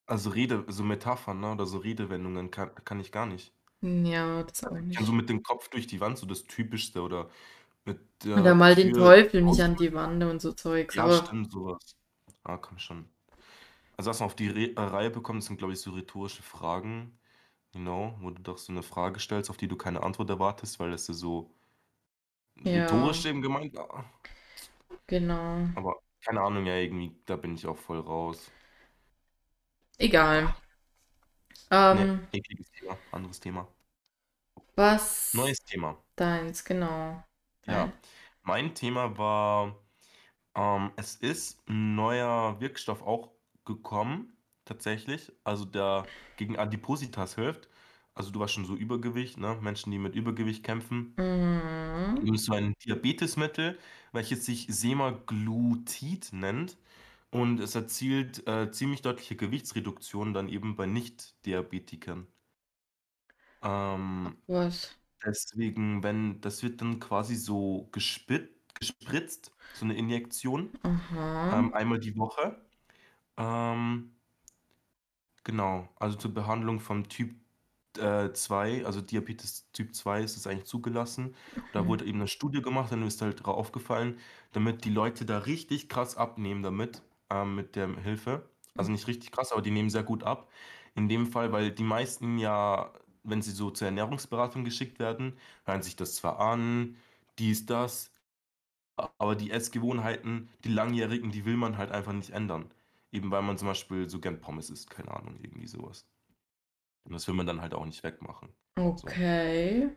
Also 0.06 0.30
Rede, 0.30 0.64
so 0.68 0.82
Metaphern, 0.82 1.40
ne? 1.40 1.52
Oder 1.52 1.66
so 1.66 1.78
Redewendungen 1.78 2.50
kann, 2.50 2.70
kann 2.84 3.00
ich 3.00 3.10
gar 3.10 3.26
nicht. 3.26 3.52
Ja, 3.82 4.42
das 4.42 4.64
auch 4.64 4.72
nicht. 4.72 5.00
mit 5.12 5.28
dem 5.28 5.42
Kopf 5.42 5.68
durch 5.68 5.86
die 5.86 6.00
Wand, 6.00 6.18
so 6.18 6.26
das 6.26 6.44
Typischste 6.44 7.02
oder 7.02 7.30
mit 7.84 7.98
Oder 8.24 8.42
der 8.44 8.54
mal 8.54 8.74
den 8.74 8.92
Teufel 8.92 9.42
nicht 9.42 9.60
an 9.60 9.76
die 9.76 9.92
Wand 9.92 10.22
und 10.24 10.40
so 10.40 10.52
Zeugs. 10.52 10.96
Ja, 10.96 11.04
Aber 11.04 11.24
stimmt, 11.26 11.52
sowas. 11.52 11.96
Ah, 12.44 12.56
komm 12.58 12.78
schon. 12.78 13.06
Also 13.96 14.10
was 14.10 14.20
man 14.20 14.26
auf 14.26 14.36
die 14.36 14.48
Re 14.48 14.74
äh, 14.76 14.80
Reihe 14.80 15.10
bekommt, 15.10 15.44
sind, 15.44 15.58
glaube 15.58 15.72
ich, 15.74 15.80
so 15.80 15.92
rhetorische 15.92 16.42
Fragen. 16.42 17.18
Genau, 17.72 18.16
wo 18.20 18.30
du 18.30 18.42
doch 18.42 18.58
so 18.58 18.72
eine 18.72 18.82
Frage 18.82 19.20
stellst, 19.20 19.50
auf 19.50 19.56
die 19.58 19.68
du 19.68 19.76
keine 19.76 20.02
Antwort 20.02 20.30
erwartest, 20.30 20.80
weil 20.80 20.90
das 20.92 21.08
ja 21.08 21.14
so 21.14 21.50
ja, 22.62 23.14
rhetorisch 23.14 23.24
eben 23.26 23.42
gemeint 23.42 23.74
war. 23.74 24.04
genau. 25.06 25.68
Aber 25.74 25.94
keine 26.24 26.40
Ahnung, 26.42 26.66
ja, 26.66 26.76
irgendwie, 26.76 27.16
da 27.26 27.36
bin 27.36 27.54
ich 27.54 27.64
auch 27.66 27.76
voll 27.76 28.00
raus. 28.00 28.52
Egal. 29.98 30.54
Ähm, 31.70 32.26
ekliges 32.32 32.70
Thema, 32.72 32.98
anderes 33.10 33.40
Thema. 33.40 33.66
was 34.76 35.34
Neues 35.34 35.58
Thema. 35.66 36.02
deins, 36.16 36.64
genau. 36.64 37.22
Ja, 37.66 37.88
Dein. 37.88 37.92
mein 38.42 38.74
Thema 38.74 39.16
war, 39.18 39.76
ähm, 40.56 40.92
es 40.96 41.16
ist 41.16 41.60
ein 41.68 41.94
neuer 41.96 42.60
Wirkstoff 42.60 43.02
auch 43.02 43.32
gekommen, 43.64 44.36
tatsächlich, 44.66 45.32
also 45.44 45.64
der 45.66 46.10
gegen 46.36 46.58
Adipositas 46.58 47.36
hilft. 47.36 47.68
Also 48.14 48.30
du 48.30 48.40
warst 48.40 48.54
schon 48.54 48.64
so 48.64 48.76
Übergewicht, 48.76 49.38
ne? 49.38 49.58
Menschen, 49.60 49.90
die 49.90 49.98
mit 49.98 50.14
Übergewicht 50.14 50.62
kämpfen. 50.64 51.14
Mhm. 51.16 52.20
Eben 52.24 52.36
so 52.38 52.52
ein 52.54 52.74
Diabetesmittel, 52.84 53.78
welches 54.12 54.44
sich 54.46 54.66
Semaglutid 54.68 56.32
nennt. 56.32 56.78
Und 57.30 57.60
es 57.60 57.74
erzielt 57.74 58.46
äh, 58.46 58.70
ziemlich 58.70 59.02
deutliche 59.02 59.36
Gewichtsreduktion 59.36 60.34
dann 60.34 60.48
eben 60.48 60.76
bei 60.76 60.86
Nicht-Diabetikern. 60.86 62.28
Ähm, 63.62 64.36
Was? 64.46 64.96
deswegen, 65.24 66.02
wenn, 66.02 66.40
das 66.40 66.62
wird 66.62 66.80
dann 66.80 67.00
quasi 67.00 67.36
so 67.36 67.88
gespit, 67.92 68.50
gespritzt, 68.74 69.52
so 69.74 69.84
eine 69.84 69.96
Injektion, 69.96 70.72
ähm, 70.84 71.72
einmal 71.74 71.98
die 72.00 72.16
Woche. 72.16 72.64
Ähm, 73.36 74.16
genau, 75.44 75.88
also 75.96 76.16
zur 76.18 76.34
Behandlung 76.34 76.80
vom 76.80 77.08
Typ 77.08 77.34
äh, 77.98 78.32
2, 78.32 78.84
also 78.86 79.00
Diabetes 79.00 79.70
Typ 79.72 79.94
2 79.94 80.22
ist 80.22 80.36
es 80.36 80.46
eigentlich 80.46 80.66
zugelassen. 80.66 81.34
Da 81.72 81.86
Mhm. 81.86 81.88
wurde 81.88 82.04
eben 82.06 82.18
eine 82.20 82.28
Studie 82.28 82.62
gemacht, 82.62 82.92
dann 82.92 83.02
ist 83.06 83.20
halt 83.22 83.44
drauf 83.44 83.56
aufgefallen, 83.56 84.18
damit 84.52 84.84
die 84.84 84.90
Leute 84.90 85.24
da 85.26 85.38
richtig 85.38 85.88
krass 85.88 86.16
abnehmen 86.16 86.62
damit, 86.62 87.02
ähm, 87.30 87.54
mit 87.56 87.76
der 87.76 87.88
Hilfe. 87.98 88.50
Also 88.76 88.90
nicht 88.92 89.06
richtig 89.08 89.30
krass, 89.32 89.52
aber 89.52 89.62
die 89.62 89.70
nehmen 89.70 89.90
sehr 89.90 90.02
gut 90.04 90.22
ab. 90.24 90.50
In 90.94 91.08
dem 91.08 91.26
Fall, 91.26 91.52
weil 91.52 91.70
die 91.72 91.82
meisten 91.84 92.38
ja, 92.38 92.92
wenn 93.22 93.42
sie 93.42 93.50
so 93.52 93.70
zur 93.70 93.86
Ernährungsberatung 93.86 94.64
geschickt 94.64 94.98
werden, 94.98 95.38
hören 95.64 95.82
sich 95.82 95.96
das 95.96 96.16
zwar 96.16 96.38
an, 96.40 96.96
dies, 97.38 97.66
das, 97.66 98.12
aber 99.18 99.36
die 99.36 99.50
Essgewohnheiten, 99.50 100.50
die 100.64 100.68
langjährigen, 100.70 101.30
die 101.30 101.44
will 101.44 101.56
man 101.56 101.78
halt 101.78 101.90
einfach 101.92 102.12
nicht 102.12 102.30
ändern. 102.30 102.72
Eben 103.12 103.30
weil 103.30 103.42
man 103.42 103.58
zum 103.58 103.68
Beispiel 103.68 104.08
so 104.10 104.20
gern 104.20 104.40
Pommes 104.40 104.70
isst, 104.70 104.90
keine 104.90 105.10
Ahnung, 105.12 105.38
irgendwie 105.40 105.66
sowas. 105.66 106.08
Und 107.04 107.12
das 107.12 107.26
will 107.28 107.34
man 107.34 107.46
dann 107.46 107.60
halt 107.60 107.74
auch 107.74 107.84
nicht 107.86 108.02
wegmachen. 108.04 108.50
So. 108.94 109.18
Okay. 109.18 109.90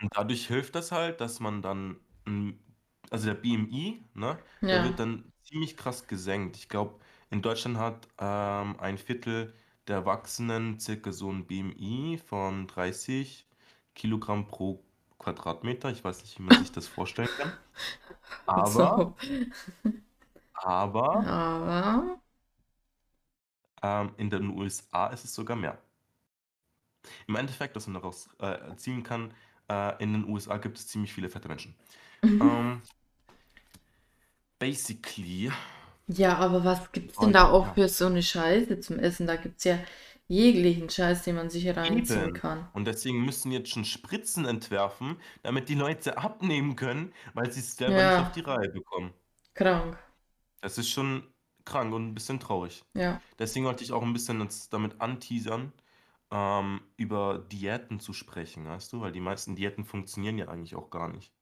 Und 0.00 0.14
dadurch 0.16 0.46
hilft 0.48 0.74
das 0.74 0.92
halt, 0.92 1.20
dass 1.20 1.40
man 1.40 1.62
dann, 1.62 2.00
also 3.10 3.26
der 3.26 3.34
BMI, 3.34 4.04
ne, 4.14 4.38
der 4.70 4.82
Ja. 4.82 4.82
wird 4.82 4.98
dann 4.98 5.32
ziemlich 5.42 5.76
krass 5.76 6.06
gesenkt. 6.06 6.56
Ich 6.56 6.68
glaube, 6.68 7.00
in 7.30 7.42
Deutschland 7.42 7.78
hat 7.78 8.08
ähm, 8.18 8.78
ein 8.80 8.98
Viertel 8.98 9.54
der 9.88 9.96
Erwachsenen 9.96 10.80
circa 10.80 11.12
so 11.12 11.30
ein 11.32 11.46
BMI 11.46 12.18
von 12.18 12.66
30 12.66 13.46
Kilogramm 13.94 14.48
pro 14.48 14.84
Quadratmeter. 15.18 15.90
Ich 15.90 16.04
weiß 16.04 16.22
nicht, 16.22 16.38
wie 16.38 16.42
man 16.42 16.56
sich 16.56 16.72
das 16.72 16.88
vorstellen 16.88 17.28
kann. 17.36 17.52
Aber, 18.46 18.94
So. 18.94 19.14
aber 20.54 21.24
Aber. 21.24 22.20
ähm, 23.82 24.12
in 24.18 24.28
den 24.30 24.50
USA 24.50 25.06
ist 25.08 25.24
es 25.24 25.34
sogar 25.34 25.56
mehr. 25.56 25.78
Im 27.26 27.36
Endeffekt, 27.36 27.76
was 27.76 27.86
man 27.86 27.94
daraus 27.94 28.28
äh, 28.40 28.74
ziehen 28.76 29.02
kann, 29.02 29.32
äh, 29.70 30.02
in 30.02 30.12
den 30.12 30.24
USA 30.28 30.58
gibt 30.58 30.78
es 30.78 30.86
ziemlich 30.88 31.12
viele 31.12 31.28
fette 31.30 31.48
Menschen. 31.48 31.74
Ähm, 32.40 32.82
basically, 34.60 35.50
Ja, 36.08 36.36
aber 36.38 36.64
was 36.64 36.90
gibt's 36.92 37.18
denn 37.18 37.32
oh, 37.32 37.32
da 37.32 37.48
auch 37.50 37.66
ja, 37.66 37.74
für 37.74 37.88
so 37.88 38.06
eine 38.06 38.22
Scheiße 38.22 38.80
zum 38.80 38.98
Essen? 38.98 39.26
Da 39.26 39.36
gibt's 39.36 39.64
ja 39.64 39.78
jeglichen 40.28 40.88
Scheiß, 40.90 41.22
den 41.24 41.36
man 41.36 41.50
sich 41.50 41.76
reinziehen 41.76 42.32
eben. 42.32 42.32
kann. 42.32 42.68
Und 42.72 42.86
deswegen 42.86 43.24
müssen 43.24 43.52
jetzt 43.52 43.70
schon 43.70 43.84
Spritzen 43.84 44.44
entwerfen, 44.44 45.16
damit 45.42 45.68
die 45.68 45.74
Leute 45.74 46.18
abnehmen 46.18 46.76
können, 46.76 47.12
weil 47.34 47.50
sie 47.52 47.60
es 47.60 47.76
selber 47.76 48.02
nicht 48.02 48.18
auf 48.18 48.30
Ja, 48.30 48.32
die 48.32 48.40
Reihe 48.40 48.68
bekommen. 48.70 49.14
krank. 49.54 49.98
Das 50.60 50.78
ist 50.78 50.90
schon 50.90 51.26
krank 51.64 51.94
und 51.94 52.08
ein 52.08 52.14
bisschen 52.14 52.40
traurig. 52.40 52.84
Ja. 52.94 53.22
Deswegen 53.38 53.66
wollte 53.66 53.84
ich 53.84 53.92
auch 53.92 54.02
ein 54.02 54.12
bisschen 54.12 54.40
jetzt 54.42 54.72
damit 54.72 55.00
anteasern, 55.00 55.72
ähm, 56.36 56.80
über 56.96 57.38
Diäten 57.38 58.00
zu 58.00 58.12
sprechen, 58.12 58.66
weißt 58.66 58.92
du? 58.92 59.00
Weil 59.00 59.12
die 59.12 59.20
meisten 59.20 59.56
Diäten 59.56 59.84
funktionieren 59.84 60.38
ja 60.38 60.48
eigentlich 60.48 60.74
auch 60.76 60.90
gar 60.90 61.08
nicht. 61.08 61.32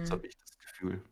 Das 0.00 0.10
Mm-mm. 0.10 0.10
habe 0.10 0.26
ich 0.26 0.38
das 0.38 0.58
Gefühl. 0.58 1.02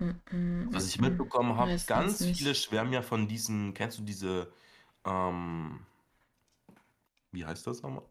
Mm-mm. 0.00 0.68
Was 0.72 0.88
ich 0.88 1.00
mitbekommen 1.00 1.56
habe, 1.56 1.76
ganz 1.86 2.24
viele 2.24 2.54
schwärmen 2.54 2.92
ja 2.92 3.02
von 3.02 3.28
diesen, 3.28 3.74
kennst 3.74 3.98
du 3.98 4.02
diese, 4.02 4.52
ähm, 5.04 5.80
wie 7.32 7.44
heißt 7.44 7.66
das 7.66 7.82
nochmal? 7.82 8.04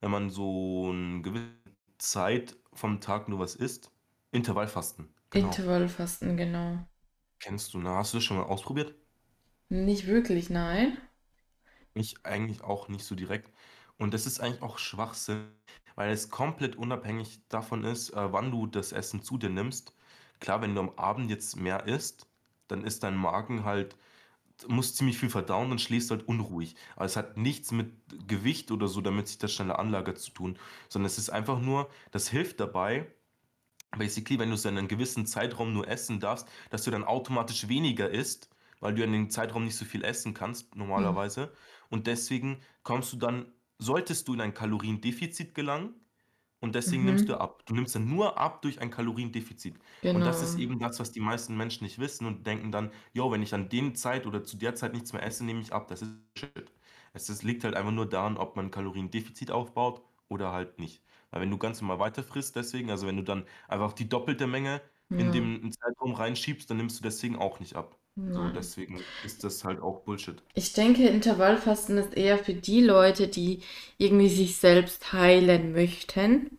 Wenn 0.00 0.10
man 0.10 0.30
so 0.30 0.90
eine 0.90 1.22
gewisse 1.22 1.52
Zeit 1.98 2.56
vom 2.72 3.00
Tag 3.00 3.28
nur 3.28 3.38
was 3.38 3.54
isst. 3.54 3.90
Intervallfasten, 4.32 5.12
genau. 5.30 5.48
Intervallfasten, 5.48 6.36
genau. 6.36 6.86
Kennst 7.40 7.74
du, 7.74 7.78
ne? 7.80 7.90
Hast 7.90 8.12
du 8.14 8.18
das 8.18 8.24
schon 8.24 8.36
mal 8.38 8.44
ausprobiert? 8.44 8.94
Nicht 9.70 10.06
wirklich, 10.06 10.50
nein. 10.50 10.98
Ich 11.94 12.24
eigentlich 12.24 12.62
auch 12.62 12.88
nicht 12.88 13.04
so 13.04 13.14
direkt. 13.14 13.52
Und 13.98 14.14
das 14.14 14.26
ist 14.26 14.40
eigentlich 14.40 14.62
auch 14.62 14.78
Schwachsinn, 14.78 15.48
weil 15.96 16.10
es 16.12 16.30
komplett 16.30 16.76
unabhängig 16.76 17.42
davon 17.48 17.84
ist, 17.84 18.10
äh, 18.10 18.32
wann 18.32 18.50
du 18.50 18.66
das 18.66 18.92
Essen 18.92 19.22
zu 19.22 19.38
dir 19.38 19.50
nimmst. 19.50 19.92
Klar, 20.40 20.62
wenn 20.62 20.74
du 20.74 20.80
am 20.80 20.90
Abend 20.96 21.30
jetzt 21.30 21.56
mehr 21.56 21.86
isst, 21.86 22.26
dann 22.68 22.84
ist 22.84 23.02
dein 23.02 23.16
Magen 23.16 23.64
halt, 23.64 23.96
muss 24.68 24.94
ziemlich 24.94 25.18
viel 25.18 25.30
verdauen, 25.30 25.70
dann 25.70 25.78
schläfst 25.78 26.10
halt 26.10 26.28
unruhig. 26.28 26.76
Aber 26.96 27.06
es 27.06 27.16
hat 27.16 27.36
nichts 27.36 27.72
mit 27.72 27.92
Gewicht 28.28 28.70
oder 28.72 28.88
so, 28.88 29.00
damit 29.00 29.28
sich 29.28 29.38
das 29.38 29.52
schneller 29.54 29.78
anlagert 29.78 30.18
zu 30.18 30.32
tun, 30.32 30.58
sondern 30.88 31.06
es 31.06 31.18
ist 31.18 31.30
einfach 31.30 31.60
nur, 31.60 31.90
das 32.12 32.28
hilft 32.28 32.60
dabei, 32.60 33.06
basically, 33.96 34.38
wenn 34.38 34.48
du 34.50 34.54
es 34.54 34.64
in 34.64 34.78
einem 34.78 34.88
gewissen 34.88 35.26
Zeitraum 35.26 35.72
nur 35.72 35.88
essen 35.88 36.20
darfst, 36.20 36.48
dass 36.70 36.84
du 36.84 36.90
dann 36.90 37.04
automatisch 37.04 37.68
weniger 37.68 38.10
isst, 38.10 38.48
weil 38.80 38.94
du 38.94 39.02
in 39.04 39.12
dem 39.12 39.30
Zeitraum 39.30 39.64
nicht 39.64 39.76
so 39.76 39.84
viel 39.84 40.04
essen 40.04 40.34
kannst, 40.34 40.74
normalerweise. 40.76 41.52
Und 41.90 42.06
deswegen 42.06 42.60
kommst 42.82 43.12
du 43.12 43.16
dann, 43.18 43.52
solltest 43.78 44.28
du 44.28 44.34
in 44.34 44.40
ein 44.40 44.54
Kaloriendefizit 44.54 45.54
gelangen 45.54 45.94
und 46.60 46.74
deswegen 46.74 47.04
nimmst 47.06 47.28
du 47.28 47.34
Mhm. 47.34 47.40
ab. 47.40 47.64
Du 47.66 47.74
nimmst 47.74 47.94
dann 47.94 48.06
nur 48.08 48.38
ab 48.38 48.60
durch 48.62 48.80
ein 48.80 48.90
Kaloriendefizit. 48.90 49.78
Und 50.12 50.26
das 50.26 50.42
ist 50.42 50.56
Genau. 50.56 50.58
eben 50.58 50.78
das, 50.78 51.00
was 51.00 51.12
die 51.12 51.20
meisten 51.20 51.56
Menschen 51.56 51.84
nicht 51.84 51.98
wissen 51.98 52.26
und 52.26 52.46
denken 52.46 52.70
dann, 52.72 52.92
jo, 53.14 53.30
wenn 53.32 53.42
ich 53.42 53.54
an 53.54 53.68
den 53.70 53.94
Zeit 53.94 54.26
oder 54.26 54.44
zu 54.44 54.56
der 54.58 54.74
Zeit 54.74 54.92
nichts 54.92 55.12
mehr 55.12 55.22
esse, 55.22 55.44
nehme 55.44 55.60
ich 55.60 55.72
ab. 55.72 55.88
Das 55.88 56.02
ist 56.02 56.12
Shit. 56.38 56.72
Es 57.12 57.28
ist, 57.30 57.42
liegt 57.42 57.64
halt 57.64 57.74
einfach 57.74 57.92
nur 57.92 58.08
daran, 58.08 58.36
ob 58.36 58.56
man 58.56 58.66
ein 58.66 58.70
Kaloriendefizit 58.70 59.50
aufbaut 59.50 60.02
oder 60.28 60.52
halt 60.52 60.78
nicht. 60.78 61.02
Weil 61.30 61.42
wenn 61.42 61.50
du 61.50 61.58
ganz 61.58 61.80
normal 61.80 61.98
weiter 61.98 62.22
frisst, 62.22 62.56
deswegen, 62.56 62.90
also 62.90 63.06
wenn 63.06 63.16
du 63.16 63.22
dann 63.24 63.46
einfach 63.68 63.92
die 63.94 64.08
doppelte 64.08 64.46
Menge 64.46 64.82
in 65.16 65.32
Ja. 65.32 65.32
dem 65.32 65.72
Zeitraum 65.72 66.12
reinschiebst, 66.14 66.68
dann 66.70 66.76
nimmst 66.76 66.98
du 66.98 67.02
deswegen 67.02 67.36
auch 67.36 67.58
nicht 67.60 67.74
ab. 67.76 67.99
So, 68.28 68.48
deswegen 68.48 69.04
ist 69.20 69.44
das 69.44 69.62
halt 69.64 69.80
auch 69.80 70.00
Bullshit. 70.04 70.42
Ich 70.54 70.74
denke, 70.74 71.08
Intervallfasten 71.08 71.98
ist 71.98 72.16
eher 72.16 72.38
für 72.38 72.54
die 72.54 72.82
Leute, 72.84 73.26
die 73.26 73.64
irgendwie 73.98 74.28
sich 74.28 74.58
selbst 74.58 75.12
heilen 75.12 75.72
möchten. 75.72 76.56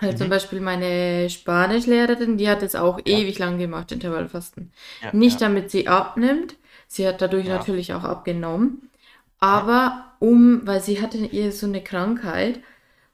Halt 0.00 0.18
zum 0.18 0.28
Mhm. 0.28 0.30
Beispiel 0.30 0.60
meine 0.60 1.30
Spanischlehrerin, 1.30 2.36
die 2.36 2.48
hat 2.48 2.62
es 2.62 2.74
auch 2.74 2.98
Ja, 3.04 3.04
ewig 3.04 3.38
lang 3.38 3.58
gemacht, 3.58 3.92
Intervallfasten. 3.92 4.72
ja, 5.00 5.12
Nicht 5.12 5.40
ja, 5.40 5.40
damit 5.40 5.70
sie 5.70 5.86
abnimmt, 5.86 6.56
sie 6.88 7.06
hat 7.06 7.22
dadurch 7.22 7.46
natürlich 7.46 7.92
auch 7.94 8.02
abgenommen, 8.02 8.90
aber 9.38 10.12
um, 10.18 10.66
weil 10.66 10.80
sie 10.82 11.00
hatte 11.00 11.18
ihr 11.18 11.52
so 11.52 11.66
eine 11.66 11.82
Krankheit 11.82 12.60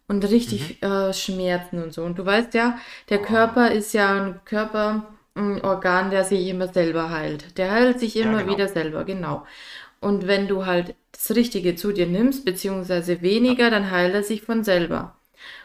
und 0.08 0.24
Mhm. 0.46 0.70
richtig 0.70 0.82
äh, 0.82 1.12
Schmerzen 1.14 1.82
und 1.82 1.92
so. 1.94 2.04
Und 2.04 2.18
du 2.18 2.26
weißt 2.26 2.54
ja, 2.54 2.78
der 3.10 3.20
Oh. 3.20 3.22
Körper 3.22 3.70
ist 3.72 3.94
ja 3.94 4.14
ein 4.22 4.40
Körper, 4.46 5.14
ein 5.40 5.62
Organ, 5.62 6.10
der 6.10 6.24
sich 6.24 6.48
immer 6.48 6.68
selber 6.68 7.10
heilt. 7.10 7.58
Der 7.58 7.70
heilt 7.72 8.00
sich 8.00 8.16
Ja, 8.16 8.22
immer 8.26 8.40
genau. 8.40 8.52
wieder 8.52 8.68
selber, 8.68 9.04
genau. 9.04 9.46
Und 10.00 10.26
wenn 10.26 10.48
du 10.48 10.66
halt 10.66 10.94
das 11.12 11.32
Richtige 11.36 11.76
zu 11.76 11.92
dir 11.92 12.06
nimmst, 12.06 12.44
beziehungsweise 12.44 13.14
Ja. 13.14 13.22
weniger, 13.22 13.70
dann 13.70 13.90
heilt 13.90 14.14
er 14.14 14.22
sich 14.24 14.42
von 14.42 14.64
selber. 14.64 15.16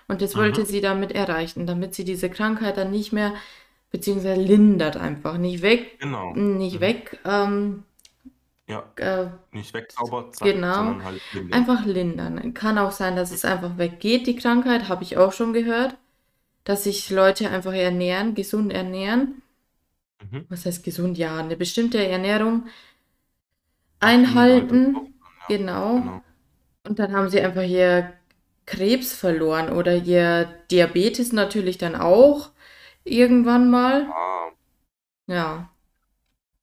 Und 0.08 0.22
das 0.22 0.36
wollte 0.38 0.62
Mhm. 0.62 0.66
sie 0.66 0.82
damit 0.82 1.14
erreichen, 1.14 1.68
damit 1.68 1.96
sie 1.96 2.06
diese 2.06 2.30
Krankheit 2.30 2.78
dann 2.78 2.92
nicht 2.92 3.14
mehr, 3.14 3.34
beziehungsweise 3.92 4.42
lindert 4.42 4.98
einfach, 4.98 5.38
nicht 5.38 5.62
weg, 5.64 6.00
Genau. 6.00 6.34
nicht 6.34 6.76
Mhm. 6.76 6.82
weg, 6.82 7.20
ähm, 7.26 7.84
Ja, 8.68 8.94
äh, 8.98 9.28
nicht 9.52 9.74
wegzaubert, 9.74 10.36
genau, 10.40 10.78
sondern 10.78 11.04
halt 11.04 11.22
lindern. 11.32 11.62
einfach 11.62 11.86
lindern. 11.86 12.54
Kann 12.54 12.78
auch 12.78 12.92
sein, 12.92 13.16
dass 13.16 13.32
es 13.32 13.46
einfach 13.46 13.78
weggeht, 13.78 14.28
die 14.28 14.36
Krankheit, 14.36 14.90
habe 14.90 15.04
ich 15.04 15.18
auch 15.18 15.32
schon 15.34 15.54
gehört, 15.54 15.96
dass 16.66 16.86
sich 16.86 17.10
Leute 17.12 17.50
einfach 17.52 17.74
ernähren, 17.74 18.36
gesund 18.36 18.74
ernähren. 18.74 19.42
Mhm. 20.32 20.46
Was 20.50 20.66
heißt 20.66 20.84
gesund? 20.84 21.18
Ja, 21.18 21.38
eine 21.40 21.58
bestimmte 21.58 22.06
Ernährung 22.06 22.68
halt 24.44 24.70
einhalten. 24.70 25.14
Ja, 25.40 25.48
genau. 25.48 26.02
genau. 26.02 26.22
Und 26.88 27.00
dann 27.00 27.14
haben 27.16 27.30
sie 27.30 27.42
einfach 27.42 27.64
ihr 27.64 28.14
Krebs 28.66 29.14
verloren 29.16 29.72
oder 29.72 29.96
ihr 29.98 30.46
Diabetes 30.72 31.34
natürlich 31.34 31.78
dann 31.78 31.96
auch 31.96 32.52
irgendwann 33.04 33.70
mal. 33.72 34.16
Ah, 34.16 34.52
Ja, 35.28 35.72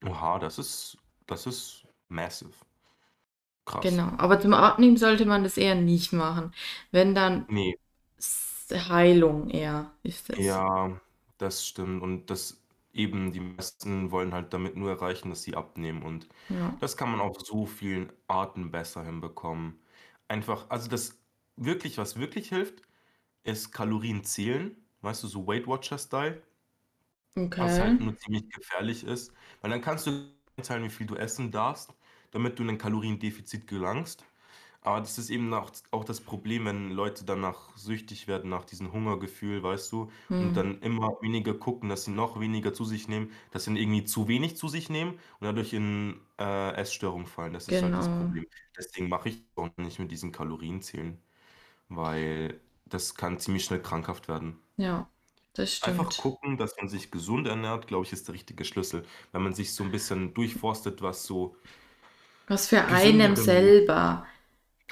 oha, 0.04 0.38
das 0.38 0.58
ist, 0.58 0.96
das 1.26 1.46
ist 1.46 1.86
massive. 2.08 2.52
Krass. 3.64 4.04
genau. 4.04 4.08
Aber 4.18 4.40
zum 4.40 4.54
Abnehmen 4.54 4.96
sollte 4.96 5.26
man 5.26 5.42
das 5.44 5.56
eher 5.58 5.74
nicht 5.74 6.12
machen. 6.12 6.52
Wenn 6.90 7.14
dann 7.14 7.48
Nee, 7.48 7.76
Heilung 8.72 9.50
eher 9.50 9.92
ist 10.02 10.30
es. 10.30 10.64
ja, 10.66 11.00
das 11.38 11.66
stimmt. 11.66 12.02
Und 12.02 12.26
das 12.30 12.61
eben, 12.92 13.32
die 13.32 13.40
meisten 13.40 14.10
wollen 14.10 14.32
halt 14.34 14.52
damit 14.52 14.76
nur 14.76 14.90
erreichen, 14.90 15.30
dass 15.30 15.42
sie 15.42 15.54
abnehmen. 15.56 16.02
Und 16.02 16.28
Ja. 16.48 16.80
das 16.80 16.96
kann 16.96 17.10
man 17.10 17.20
auf 17.20 17.36
so 17.40 17.66
vielen 17.66 18.12
Arten 18.28 18.70
besser 18.70 19.04
hinbekommen. 19.04 19.80
Einfach, 20.28 20.70
also 20.70 20.88
das 20.88 21.22
wirklich, 21.56 21.98
was 21.98 22.18
wirklich 22.18 22.48
hilft, 22.50 22.82
ist 23.44 23.72
Kalorien 23.72 24.24
zählen. 24.24 24.76
Weißt 25.02 25.22
du, 25.24 25.28
so 25.28 25.46
Weight 25.46 25.66
Watcher-Style. 25.68 26.42
Was 27.54 27.80
halt 27.80 27.98
Okay. 27.98 28.00
nur 28.00 28.16
ziemlich 28.16 28.48
gefährlich 28.50 29.04
ist. 29.04 29.34
Weil 29.60 29.70
dann 29.70 29.82
kannst 29.82 30.06
du 30.06 30.34
einteilen, 30.56 30.84
wie 30.84 30.90
viel 30.90 31.06
du 31.06 31.16
essen 31.16 31.50
darfst, 31.50 31.94
damit 32.30 32.58
du 32.58 32.62
in 32.62 32.70
ein 32.70 32.78
Kaloriendefizit 32.78 33.66
gelangst. 33.66 34.24
Aber 34.82 35.00
das 35.00 35.16
ist 35.18 35.30
eben 35.30 35.52
auch, 35.54 35.70
auch 35.92 36.04
das 36.04 36.20
Problem, 36.20 36.64
wenn 36.64 36.90
Leute 36.90 37.24
danach 37.24 37.76
süchtig 37.76 38.26
werden, 38.26 38.50
nach 38.50 38.64
diesem 38.64 38.92
Hungergefühl, 38.92 39.62
weißt 39.62 39.92
du, 39.92 40.10
und 40.38 40.56
Hm. 40.56 40.56
dann 40.56 40.80
immer 40.80 41.08
weniger 41.20 41.54
gucken, 41.54 41.88
dass 41.88 42.04
sie 42.04 42.10
noch 42.10 42.40
weniger 42.40 42.74
zu 42.74 42.84
sich 42.84 43.06
nehmen, 43.08 43.30
dass 43.52 43.64
sie 43.64 43.70
dann 43.70 43.76
irgendwie 43.76 44.04
zu 44.04 44.26
wenig 44.28 44.56
zu 44.56 44.66
sich 44.68 44.90
nehmen 44.90 45.12
und 45.38 45.46
dadurch 45.46 45.72
in 45.72 46.20
äh, 46.38 46.72
Essstörungen 46.74 47.26
fallen. 47.26 47.52
Das 47.52 47.68
ist 47.68 47.82
halt 47.82 47.96
das 47.96 48.08
Genau. 48.08 48.10
Problem. 48.10 48.44
Deswegen 48.76 49.08
mache 49.08 49.28
ich 49.28 49.44
auch 49.54 49.68
nicht 49.76 49.98
mit 50.00 50.10
diesen 50.10 50.32
Kalorienzählen, 50.32 51.22
weil 51.88 52.60
das 52.86 53.14
kann 53.16 53.38
ziemlich 53.40 53.64
schnell 53.64 53.82
krankhaft 53.82 54.28
werden. 54.28 54.58
Ja, 54.76 55.10
das 55.54 55.72
Einfach 55.80 56.16
stimmt. 56.16 56.16
gucken, 56.16 56.56
dass 56.56 56.76
man 56.78 56.88
sich 56.88 57.10
gesund 57.10 57.46
ernährt, 57.48 57.86
glaube 57.88 58.04
ich, 58.06 58.12
ist 58.12 58.26
der 58.28 58.34
richtige 58.34 58.64
Schlüssel. 58.64 59.04
Wenn 59.32 59.42
man 59.42 59.52
sich 59.52 59.74
so 59.74 59.82
ein 59.84 59.90
bisschen 59.90 60.32
durchforstet, 60.32 61.02
was 61.02 61.24
so 61.24 61.56
Was 62.46 62.68
für 62.68 62.84
einem 62.84 63.34
gesündere, 63.36 63.36
selber 63.36 64.26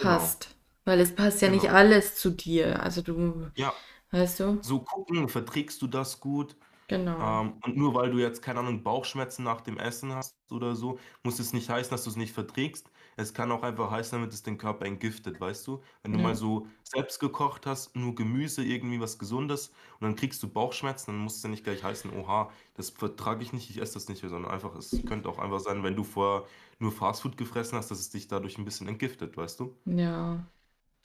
genau, 0.00 0.36
passt. 0.36 0.56
Weil 0.84 1.00
es 1.00 1.14
passt 1.14 1.42
ja 1.42 1.48
nicht 1.50 1.70
genau. 1.70 1.72
alles 1.72 2.16
zu 2.16 2.30
dir. 2.30 2.82
Also 2.82 3.02
du, 3.02 3.50
Ja, 3.54 3.80
weißt 4.10 4.40
du? 4.40 4.60
so 4.60 4.80
gucken, 4.80 5.28
verträgst 5.28 5.80
du 5.82 5.86
das 5.86 6.20
gut? 6.20 6.56
Genau. 6.88 7.40
Ähm, 7.42 7.54
und 7.64 7.76
nur 7.76 7.94
weil 7.94 8.10
du 8.10 8.18
jetzt, 8.18 8.42
keine 8.42 8.60
Ahnung, 8.60 8.82
Bauchschmerzen 8.84 9.44
nach 9.44 9.60
dem 9.62 9.78
Essen 9.78 10.14
hast 10.14 10.36
oder 10.52 10.76
so, 10.76 10.98
muss 11.24 11.38
es 11.40 11.52
nicht 11.54 11.70
heißen, 11.70 11.90
dass 11.92 12.04
du 12.04 12.10
es 12.10 12.16
nicht 12.16 12.34
verträgst. 12.34 12.90
Es 13.16 13.34
kann 13.34 13.52
auch 13.52 13.62
einfach 13.62 13.90
heißen, 13.90 14.18
damit 14.18 14.34
es 14.34 14.42
den 14.44 14.58
Körper 14.58 14.86
entgiftet, 14.86 15.40
weißt 15.40 15.66
du? 15.68 15.82
Wenn 16.02 16.12
du 16.14 16.18
mal 16.20 16.34
Ja. 16.34 16.36
so 16.36 16.68
selbst 16.84 17.20
gekocht 17.20 17.66
hast, 17.66 17.96
nur 17.96 18.14
Gemüse, 18.16 18.64
irgendwie 18.64 19.00
was 19.00 19.18
Gesundes 19.18 19.68
und 20.00 20.02
dann 20.02 20.16
kriegst 20.16 20.42
du 20.42 20.48
Bauchschmerzen, 20.48 21.12
dann 21.12 21.18
muss 21.20 21.36
es 21.38 21.44
ja 21.44 21.50
nicht 21.50 21.64
gleich 21.64 21.84
heißen, 21.84 22.12
oha, 22.12 22.52
das 22.74 22.90
vertrage 22.90 23.42
ich 23.44 23.52
nicht, 23.54 23.70
ich 23.70 23.78
esse 23.80 23.94
das 23.94 24.08
nicht 24.08 24.22
mehr, 24.22 24.30
sondern 24.30 24.52
einfach, 24.52 24.74
es 24.76 25.04
könnte 25.06 25.28
auch 25.30 25.38
einfach 25.38 25.60
sein, 25.60 25.82
wenn 25.84 25.96
du 25.96 26.04
vorher 26.04 26.46
nur 26.80 26.92
Fastfood 26.92 27.36
gefressen 27.36 27.78
hast, 27.78 27.90
dass 27.90 28.00
es 28.00 28.10
dich 28.10 28.28
dadurch 28.28 28.58
ein 28.58 28.64
bisschen 28.64 28.88
entgiftet, 28.88 29.36
weißt 29.36 29.60
du? 29.60 29.76
Ja. 29.84 30.48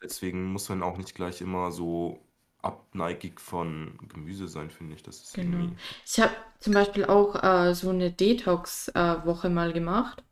Deswegen 0.01 0.45
muss 0.53 0.69
man 0.69 0.83
auch 0.83 0.97
nicht 0.97 1.15
gleich 1.15 1.41
immer 1.41 1.69
so 1.71 2.19
abneigig 2.61 3.41
von 3.41 3.97
Gemüse 4.07 4.47
sein, 4.47 4.69
finde 4.71 4.95
ich. 4.95 5.03
Das 5.03 5.21
ist 5.21 5.35
Genau. 5.35 5.35
irgendwie. 5.37 5.75
Ich 6.05 6.19
habe 6.19 6.33
zum 6.59 6.73
Beispiel 6.73 7.05
auch 7.05 7.35
äh, 7.43 7.73
so 7.75 7.89
eine 7.89 8.11
Detox-Woche 8.11 9.49
mal 9.49 9.73
gemacht. 9.73 10.23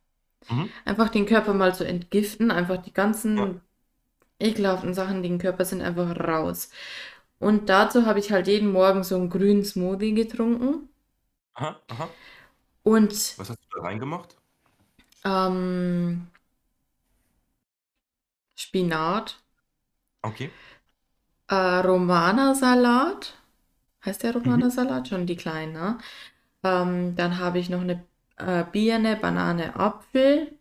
Mhm. 0.49 0.67
Einfach 0.85 1.09
den 1.09 1.25
Körper 1.27 1.53
mal 1.53 1.75
zu 1.75 1.85
entgiften, 1.85 2.51
einfach 2.51 2.81
die 2.81 2.93
ganzen 2.93 3.61
Ja. 3.61 3.63
ekelhaften 4.39 4.93
Sachen, 4.93 5.23
die 5.23 5.29
im 5.29 5.39
Körper 5.39 5.65
sind, 5.65 5.81
einfach 5.81 6.17
raus. 6.19 6.71
Und 7.39 7.69
dazu 7.69 8.05
habe 8.07 8.19
ich 8.19 8.31
halt 8.31 8.47
jeden 8.47 8.71
Morgen 8.71 9.03
so 9.03 9.15
einen 9.17 9.29
grünen 9.31 9.65
Smoothie 9.65 10.13
getrunken. 10.15 10.89
Aha, 11.55 11.81
aha. 11.89 12.15
Und 12.83 13.37
Was 13.37 13.49
hast 13.51 13.59
du 13.63 13.67
da 13.77 13.83
reingemacht? 13.83 14.37
Ähm, 15.25 16.27
Spinat, 18.55 19.37
Okay. 20.23 20.51
äh, 21.47 21.55
Romana-Salat. 21.55 23.33
Heißt 24.05 24.23
der 24.23 24.33
Mhm. 24.33 24.35
Romana-Salat? 24.35 25.07
Schon 25.09 25.27
die 25.27 25.35
kleinen, 25.37 25.73
ne? 25.73 25.97
Ähm, 26.63 27.15
dann 27.17 27.39
habe 27.39 27.59
ich 27.59 27.69
noch 27.69 27.81
eine 27.81 28.05
äh, 28.37 28.65
Birne, 28.71 29.17
Banane, 29.17 29.75
Apfel 29.77 30.57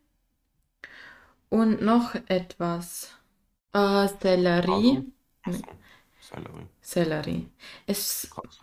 und 1.50 1.82
noch 1.82 2.14
etwas. 2.28 3.10
Äh, 3.72 4.08
Sellerie. 4.20 5.04
Sellerie. 6.20 6.68
Sellerie. 6.80 7.48
Es, 7.86 8.28
Krass. 8.30 8.60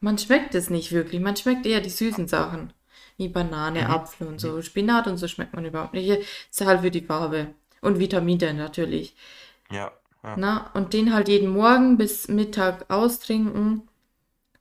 man 0.00 0.18
schmeckt 0.18 0.54
es 0.54 0.70
nicht 0.70 0.92
wirklich. 0.92 1.20
Man 1.20 1.36
schmeckt 1.36 1.66
eher 1.66 1.80
die 1.80 1.90
süßen 1.90 2.28
Sachen. 2.28 2.72
Wie 3.18 3.28
Banane, 3.28 3.80
Mhm. 3.80 3.90
Apfel 3.90 4.26
und 4.28 4.40
so. 4.40 4.60
Spinat 4.62 5.06
und 5.06 5.16
so 5.18 5.28
schmeckt 5.28 5.54
man 5.54 5.64
überhaupt 5.64 5.94
nicht. 5.94 6.08
Ist 6.50 6.60
halt 6.64 6.82
für 6.82 6.90
die 6.90 7.00
Farbe. 7.02 7.48
Und 7.80 7.98
Vitamine 7.98 8.54
natürlich. 8.54 9.14
Ja, 9.70 9.92
ja. 10.22 10.36
Na, 10.36 10.70
und 10.74 10.92
den 10.92 11.12
halt 11.14 11.28
jeden 11.28 11.48
Morgen 11.50 11.96
bis 11.96 12.28
Mittag 12.28 12.90
austrinken. 12.90 13.88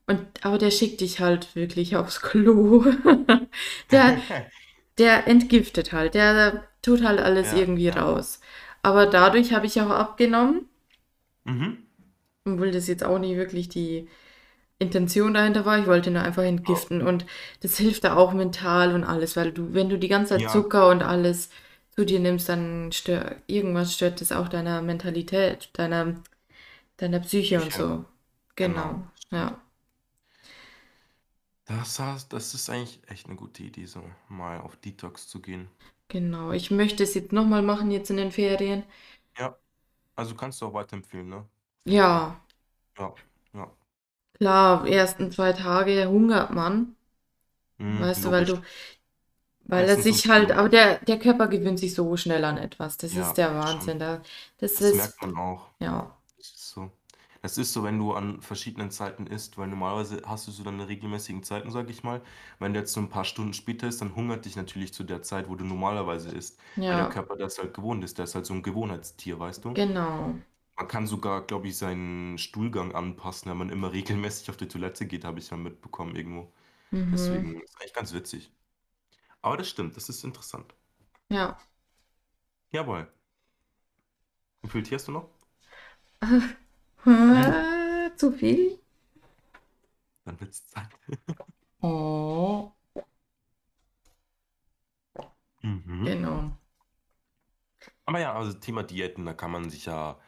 Und, 0.07 0.21
aber 0.43 0.57
der 0.59 0.71
schickt 0.71 1.01
dich 1.01 1.19
halt 1.21 1.55
wirklich 1.55 1.95
aufs 1.97 2.21
Klo. 2.21 2.85
Der, 3.91 4.17
der 4.99 5.27
entgiftet 5.27 5.93
halt. 5.93 6.15
Der 6.15 6.65
tut 6.81 7.03
halt 7.03 7.19
alles 7.21 7.51
Ja, 7.51 7.59
irgendwie 7.59 7.89
ja. 7.89 8.01
raus. 8.01 8.41
Aber 8.83 9.07
dadurch 9.07 9.53
habe 9.53 9.67
ich 9.67 9.81
auch 9.81 9.89
abgenommen. 9.91 10.69
Mhm. 11.45 11.85
Obwohl 12.45 12.71
das 12.71 12.87
jetzt 12.87 13.03
auch 13.03 13.19
nicht 13.19 13.35
wirklich 13.37 13.69
die 13.69 14.07
Intention 14.79 15.33
dahinter 15.33 15.65
war. 15.65 15.79
Ich 15.79 15.87
wollte 15.87 16.11
nur 16.11 16.21
einfach 16.23 16.43
Oh. 16.67 16.89
entgiften. 16.89 17.01
Und 17.01 17.25
das 17.61 17.77
hilft 17.77 18.03
da 18.03 18.15
auch 18.15 18.33
mental 18.33 18.93
und 18.93 19.03
alles. 19.03 19.35
Weil 19.35 19.51
du, 19.51 19.73
wenn 19.73 19.89
du 19.89 19.97
die 19.99 20.07
ganze 20.09 20.35
Zeit 20.35 20.41
Ja. 20.41 20.49
Zucker 20.49 20.89
und 20.89 21.03
alles 21.03 21.49
zu 21.95 22.05
dir 22.05 22.19
nimmst, 22.19 22.49
dann 22.49 22.91
stört, 22.91 23.37
irgendwas 23.47 23.93
stört 23.95 24.21
das 24.21 24.31
auch 24.31 24.49
deiner 24.49 24.81
Mentalität, 24.81 25.69
deiner, 25.73 26.15
deiner 26.97 27.19
Psyche 27.21 27.61
und 27.61 27.73
so. 27.73 28.05
Genau. 28.55 28.89
Genau, 28.89 29.01
ja. 29.31 29.59
Das, 31.65 31.97
das 32.29 32.53
ist 32.55 32.69
eigentlich 32.71 33.07
echt 33.07 33.27
eine 33.27 33.35
gute 33.35 33.61
Idee, 33.61 33.85
so 33.85 34.03
mal 34.29 34.59
auf 34.61 34.77
Detox 34.77 35.27
zu 35.27 35.41
gehen. 35.41 35.69
Genau. 36.07 36.51
Ich 36.51 36.71
möchte 36.71 37.03
es 37.03 37.13
jetzt 37.13 37.31
nochmal 37.31 37.61
machen, 37.61 37.91
jetzt 37.91 38.09
in 38.09 38.17
den 38.17 38.31
Ferien. 38.31 38.83
Ja, 39.37 39.57
also 40.15 40.35
kannst 40.35 40.61
du 40.61 40.67
auch 40.67 40.73
weiterempfehlen, 40.75 41.29
ne? 41.29 41.49
Ja, 41.85 42.41
Ja, 42.97 43.15
ja. 43.53 43.71
Klar, 44.37 44.87
ersten 44.87 45.31
zwei 45.31 45.53
Tage 45.53 46.07
hungert 46.09 46.51
man. 46.51 46.95
Mhm, 47.79 48.09
Weißt 48.09 48.25
du, 48.25 48.31
weil 48.31 48.45
du, 48.45 48.61
weil 49.65 49.87
er 49.89 49.97
sich 49.97 50.27
halt, 50.29 50.51
aber 50.51 50.69
der, 50.69 50.99
der 51.05 51.19
Körper 51.19 51.47
gewöhnt 51.47 51.79
sich 51.79 51.93
so 51.95 52.15
schnell 52.17 52.45
an 52.45 52.57
etwas. 52.57 52.97
Das 52.97 53.15
ist 53.17 53.37
ja, 53.37 53.37
der 53.37 53.53
das 53.59 53.75
Wahnsinn. 53.75 53.99
Da, 53.99 54.21
das 54.57 54.81
Das 54.81 54.81
ist, 54.81 54.93
merkt 54.93 55.21
man 55.21 55.37
auch. 55.37 55.69
ja, 55.79 56.17
Das 56.37 56.47
ist 56.49 56.69
so. 56.71 56.91
Das 57.41 57.57
ist 57.59 57.73
so, 57.73 57.83
wenn 57.83 57.99
du 57.99 58.13
an 58.13 58.41
verschiedenen 58.41 58.91
Zeiten 58.91 59.27
isst, 59.27 59.57
weil 59.57 59.67
normalerweise 59.69 60.21
hast 60.25 60.47
du 60.47 60.51
so 60.51 60.63
deine 60.63 60.87
regelmäßigen 60.89 61.43
Zeiten, 61.43 61.71
sag 61.71 61.89
ich 61.89 62.03
mal. 62.03 62.21
Wenn 62.59 62.73
du 62.73 62.79
jetzt 62.79 62.93
so 62.93 63.01
ein 63.01 63.09
paar 63.09 63.25
Stunden 63.25 63.53
später 63.53 63.87
isst, 63.87 64.01
dann 64.01 64.15
hungert 64.15 64.45
dich 64.45 64.55
natürlich 64.57 64.93
zu 64.93 65.03
der 65.05 65.23
Zeit, 65.23 65.49
wo 65.49 65.55
du 65.55 65.65
normalerweise 65.65 66.29
isst. 66.31 66.59
Weil 66.87 66.97
der 66.97 67.05
ja, 67.05 67.09
Körper 67.09 67.37
das 67.37 67.59
halt 67.59 67.73
gewohnt 67.75 68.03
ist. 68.03 68.17
Der 68.19 68.25
ist 68.25 68.35
halt 68.35 68.45
so 68.47 68.53
ein 68.55 68.63
Gewohnheitstier, 68.63 69.39
weißt 69.39 69.65
du? 69.65 69.75
genau. 69.75 70.41
Man 70.77 70.87
kann 70.87 71.07
sogar, 71.07 71.45
glaube 71.45 71.67
ich, 71.67 71.77
seinen 71.77 72.37
Stuhlgang 72.37 72.93
anpassen, 72.95 73.49
wenn 73.51 73.57
man 73.57 73.69
immer 73.69 73.91
regelmäßig 73.93 74.49
auf 74.49 74.57
die 74.57 74.67
Toilette 74.67 75.05
geht, 75.07 75.23
habe 75.25 75.39
ich 75.39 75.51
mal 75.51 75.57
mitbekommen 75.57 76.15
irgendwo. 76.15 76.51
Mhm. 76.91 77.11
Deswegen 77.11 77.61
ist 77.61 77.75
eigentlich 77.81 77.93
ganz 77.93 78.13
witzig. 78.13 78.51
Aber 79.41 79.57
das 79.57 79.69
stimmt, 79.69 79.97
das 79.97 80.09
ist 80.09 80.23
interessant. 80.25 80.75
Ja. 81.29 81.57
Jawohl. 82.71 83.07
Wie 84.61 84.69
viel 84.69 84.83
Tier 84.83 84.97
hast 84.97 85.07
du 85.07 85.13
noch? 85.13 85.29
Äh, 87.05 88.11
Zu 88.17 88.31
viel? 88.31 88.79
Dann 90.25 90.39
wird's 90.39 90.67
Zeit. 90.67 90.89
Oh, 91.81 92.73
Mhm. 95.63 96.05
genau. 96.05 96.51
Aber 98.05 98.19
ja, 98.19 98.33
also 98.33 98.53
Thema 98.53 98.83
Diäten, 98.83 99.25
da 99.25 99.33
kann 99.33 99.51
man 99.51 99.69
sich 99.69 99.85
ja 99.85 100.19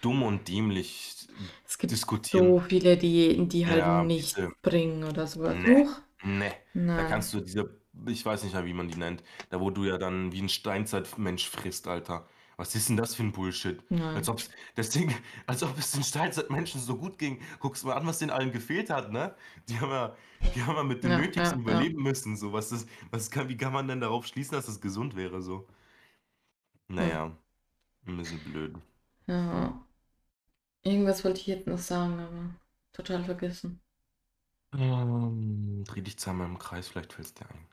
dumm 0.00 0.22
und 0.22 0.48
dämlich 0.48 1.28
Es 1.64 1.78
gibt 1.78 1.92
diskutieren. 1.92 2.20
so 2.20 2.60
viele 2.60 2.96
Diäten, 2.98 3.48
die 3.48 3.66
halt 3.66 3.86
Ja, 3.86 4.04
nichts 4.04 4.34
diese, 4.34 4.52
bringen 4.62 5.04
oder 5.04 5.26
sowas. 5.26 5.56
ne, 5.62 5.64
Huch. 5.64 6.00
ne, 6.22 6.52
da 6.94 7.04
Nein. 7.04 7.04
kannst 7.04 7.32
du 7.34 7.40
diese, 7.40 7.80
ich 8.08 8.24
weiß 8.24 8.44
nicht 8.44 8.54
mehr, 8.54 8.64
wie 8.66 8.74
man 8.74 8.88
die 8.88 8.96
nennt, 8.96 9.22
da 9.50 9.60
wo 9.60 9.70
du 9.70 9.84
ja 9.84 9.98
dann 9.98 10.32
wie 10.32 10.42
ein 10.42 10.48
Steinzeitmensch 10.48 11.48
frisst, 11.48 11.88
Alter. 11.88 12.28
Was 12.56 12.74
ist 12.74 12.90
denn 12.90 12.96
das 12.98 13.14
für 13.14 13.22
ein 13.22 13.32
Bullshit? 13.32 13.82
Als 14.12 14.28
Nein. 14.28 14.28
ob's, 14.28 14.50
das 14.74 14.90
Ding, 14.90 15.14
als 15.46 15.62
ob 15.62 15.78
es 15.78 15.92
den 15.92 16.02
Steinzeitmenschen 16.04 16.80
so 16.80 16.96
gut 16.98 17.18
ging. 17.18 17.40
Guckst 17.58 17.84
mal 17.86 17.94
an, 17.94 18.06
was 18.06 18.18
denen 18.18 18.30
allen 18.32 18.52
gefehlt 18.52 18.90
hat, 18.90 19.10
ne? 19.12 19.34
Die 19.68 19.80
haben 19.80 19.90
ja, 19.90 20.14
die 20.54 20.62
haben 20.62 20.76
ja 20.76 20.82
mit 20.82 21.02
dem 21.04 21.14
Ja, 21.14 21.16
Nötigsten 21.16 21.60
ja, 21.62 21.62
ja. 21.66 21.86
überleben 21.86 22.02
müssen. 22.02 22.36
So, 22.36 22.52
was 22.52 22.70
ist, 22.72 22.88
was 23.10 23.30
kann, 23.30 23.48
wie 23.48 23.56
kann 23.56 23.72
man 23.72 23.88
denn 23.88 24.00
darauf 24.00 24.26
schließen, 24.26 24.52
dass 24.56 24.68
es 24.68 24.80
gesund 24.80 25.16
wäre? 25.16 25.40
So, 25.42 25.68
Hm. 26.98 27.10
naja, 27.14 27.36
ein 28.06 28.16
bisschen 28.18 28.42
blöd. 28.44 28.76
Ja. 29.30 29.86
Irgendwas 30.82 31.24
wollte 31.24 31.40
ich 31.40 31.46
jetzt 31.46 31.66
noch 31.66 31.78
sagen, 31.78 32.20
aber 32.20 32.54
total 32.92 33.24
vergessen. 33.24 33.80
Ähm, 34.76 35.84
dreh 35.86 36.00
dich 36.02 36.18
zweimal 36.18 36.48
im 36.48 36.58
Kreis, 36.58 36.88
vielleicht 36.88 37.12
fällt 37.12 37.28
es 37.28 37.34
dir 37.34 37.48
ein. 37.48 37.68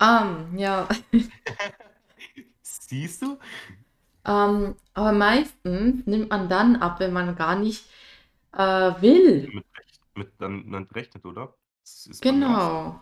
Ähm, 0.00 0.56
ja. 0.58 0.88
Siehst 2.62 3.22
du? 3.22 3.38
Ähm, 4.24 4.76
aber 4.94 5.12
meistens 5.12 6.06
nimmt 6.06 6.30
man 6.30 6.48
dann 6.48 6.76
ab, 6.76 7.00
wenn 7.00 7.12
man 7.12 7.36
gar 7.36 7.56
nicht 7.56 7.84
äh, 8.52 8.58
will. 9.02 9.54
Mit 9.54 9.66
Recht, 9.78 10.00
mit 10.14 10.32
dann, 10.40 10.70
dann 10.70 10.84
rechnet, 10.84 11.24
oder? 11.24 11.54
Das 11.82 12.06
ist. 12.06 12.22
Genau. 12.22 13.00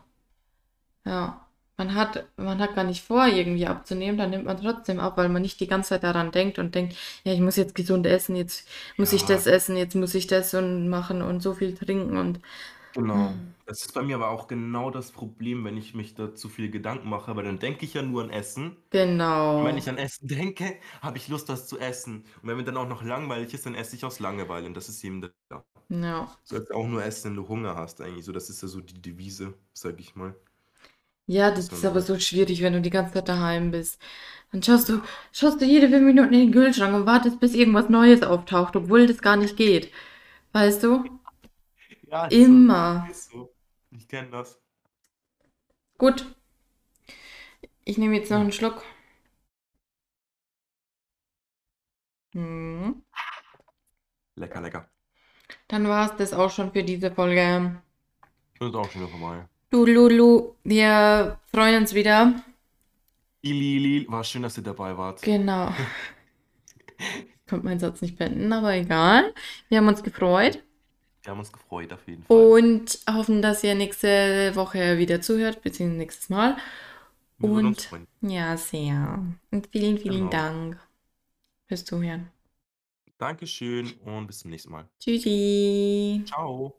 Ja. 1.04 1.47
Man 1.78 1.94
hat, 1.94 2.26
man 2.36 2.58
hat 2.58 2.74
gar 2.74 2.84
nicht 2.84 3.02
vor, 3.04 3.26
irgendwie 3.26 3.66
abzunehmen, 3.66 4.18
dann 4.18 4.30
nimmt 4.30 4.44
man 4.44 4.60
trotzdem 4.60 4.98
ab, 5.00 5.16
weil 5.16 5.28
man 5.28 5.42
nicht 5.42 5.60
die 5.60 5.68
ganze 5.68 5.90
Zeit 5.90 6.02
daran 6.02 6.32
denkt 6.32 6.58
und 6.58 6.74
denkt, 6.74 6.96
ja, 7.24 7.32
ich 7.32 7.40
muss 7.40 7.56
jetzt 7.56 7.74
gesund 7.74 8.04
essen, 8.06 8.36
jetzt 8.36 8.68
muss 8.96 9.12
ich 9.12 9.22
Ja, 9.22 9.28
das 9.28 9.46
essen, 9.46 9.76
jetzt 9.76 9.94
muss 9.94 10.14
ich 10.14 10.26
das 10.26 10.52
und 10.54 10.88
machen 10.88 11.22
und 11.22 11.40
so 11.40 11.54
viel 11.54 11.74
trinken 11.76 12.16
und 12.16 12.40
genau. 12.94 13.32
Das 13.68 13.82
ist 13.82 13.92
bei 13.92 14.02
mir 14.02 14.16
aber 14.16 14.30
auch 14.30 14.48
genau 14.48 14.90
das 14.90 15.12
Problem, 15.12 15.64
wenn 15.64 15.76
ich 15.76 15.94
mich 15.94 16.14
da 16.14 16.34
zu 16.34 16.48
viel 16.48 16.70
Gedanken 16.70 17.08
mache, 17.10 17.36
weil 17.36 17.44
dann 17.44 17.58
denke 17.58 17.84
ich 17.84 17.94
ja 17.94 18.02
nur 18.02 18.22
an 18.22 18.30
Essen. 18.30 18.68
Und 18.70 18.76
wenn 18.92 19.08
genau. 19.10 19.68
ich 19.68 19.88
an 19.90 19.98
Essen 19.98 20.26
denke, 20.28 20.80
habe 21.02 21.18
ich 21.18 21.28
Lust, 21.28 21.50
was 21.50 21.68
zu 21.68 21.78
essen. 21.78 22.24
Und 22.42 22.48
wenn 22.48 22.56
mir 22.56 22.64
dann 22.64 22.78
auch 22.78 22.88
noch 22.88 23.02
langweilig 23.02 23.52
ist, 23.52 23.66
dann 23.66 23.74
esse 23.74 23.94
ich 23.94 24.06
aus 24.06 24.20
Langeweile. 24.20 24.66
Und 24.66 24.74
das 24.74 24.88
ist 24.88 25.04
eben 25.04 25.20
da. 25.20 25.64
Ja. 25.90 26.24
Du 26.24 26.56
sollst 26.56 26.72
auch 26.72 26.86
nur 26.86 27.04
essen, 27.04 27.30
wenn 27.30 27.36
du 27.36 27.48
Hunger 27.48 27.76
hast, 27.76 28.00
eigentlich. 28.00 28.24
So, 28.24 28.32
das 28.32 28.48
ist 28.48 28.62
ja 28.62 28.68
so 28.68 28.80
die 28.80 29.00
Devise, 29.02 29.54
sag 29.74 30.00
ich 30.00 30.16
mal. 30.16 30.34
Ja, 31.28 31.50
das 31.50 31.68
ist 31.68 31.84
aber 31.84 32.00
so, 32.00 32.14
so 32.14 32.20
schwierig, 32.20 32.62
wenn 32.62 32.72
du 32.72 32.80
die 32.80 32.90
ganze 32.90 33.12
Zeit 33.14 33.28
daheim 33.28 33.70
bist. 33.70 34.00
Dann 34.50 34.62
schaust 34.62 34.88
du, 34.88 35.02
schaust 35.30 35.60
du 35.60 35.66
jede 35.66 35.88
fünf 35.88 36.02
Minuten 36.02 36.32
in 36.32 36.40
den 36.40 36.52
Kühlschrank 36.52 36.94
und 36.94 37.06
wartest, 37.06 37.38
bis 37.38 37.54
irgendwas 37.54 37.90
Neues 37.90 38.22
auftaucht, 38.22 38.74
obwohl 38.76 39.06
das 39.06 39.20
gar 39.20 39.36
nicht 39.36 39.56
geht. 39.56 39.92
Weißt 40.52 40.82
du? 40.82 41.04
ja, 42.10 42.26
ist 42.26 42.34
so. 42.34 42.44
Immer. 42.44 43.08
Ist 43.10 43.30
so. 43.30 43.54
Ich 43.90 44.08
kenne 44.08 44.30
das. 44.30 44.58
Gut, 45.98 46.26
ich 47.84 47.98
nehme 47.98 48.16
jetzt 48.16 48.30
noch 48.30 48.40
einen 48.40 48.52
Schluck. 48.52 48.82
Hm. 52.32 53.02
Lecker, 54.36 54.60
lecker. 54.62 54.90
Dann 55.68 55.88
war 55.88 56.10
es 56.10 56.16
das 56.16 56.32
auch 56.32 56.50
schon 56.50 56.72
für 56.72 56.84
diese 56.84 57.10
Folge. 57.10 57.82
Ist 58.60 58.74
auch 58.74 58.90
schon 58.90 59.02
wieder 59.02 59.10
vorbei. 59.10 59.48
Du 59.70 59.84
Lulu, 59.84 60.54
wir 60.64 61.38
freuen 61.52 61.82
uns 61.82 61.92
wieder. 61.94 62.42
Ili, 63.42 63.76
Ili, 63.76 64.06
war 64.08 64.24
schön, 64.24 64.42
dass 64.42 64.56
ihr 64.56 64.62
dabei 64.64 64.96
wart. 64.96 65.22
Genau. 65.22 65.72
Ich 66.98 67.46
konnte 67.50 67.64
meinen 67.66 67.78
Satz 67.78 68.00
nicht 68.02 68.16
beenden, 68.18 68.52
aber 68.52 68.74
egal. 68.74 69.32
Wir 69.68 69.78
haben 69.78 69.88
uns 69.88 70.02
gefreut 70.02 70.62
Wir 71.22 71.30
haben 71.32 71.38
uns 71.38 71.52
gefreut, 71.52 71.92
auf 71.92 72.06
jeden 72.06 72.22
Fall. 72.24 72.36
und 72.36 72.98
hoffen, 73.10 73.42
dass 73.42 73.62
ihr 73.62 73.74
nächste 73.74 74.52
Woche 74.54 74.98
wieder 74.98 75.20
zuhört, 75.20 75.62
beziehungsweise 75.62 75.98
nächstes 75.98 76.28
Mal. 76.30 76.56
Wir 77.38 77.50
Und 77.50 77.88
ja, 78.22 78.56
sehr. 78.56 79.22
Und 79.50 79.66
vielen, 79.68 79.98
vielen 79.98 80.28
Genau. 80.28 80.30
Dank 80.30 80.80
fürs 81.66 81.84
Zuhören. 81.84 82.30
Dankeschön 83.18 83.92
und 84.04 84.26
bis 84.26 84.38
zum 84.40 84.50
nächsten 84.50 84.70
Mal. 84.72 84.88
Tschüssi. 84.98 86.22
Ciao. 86.26 86.77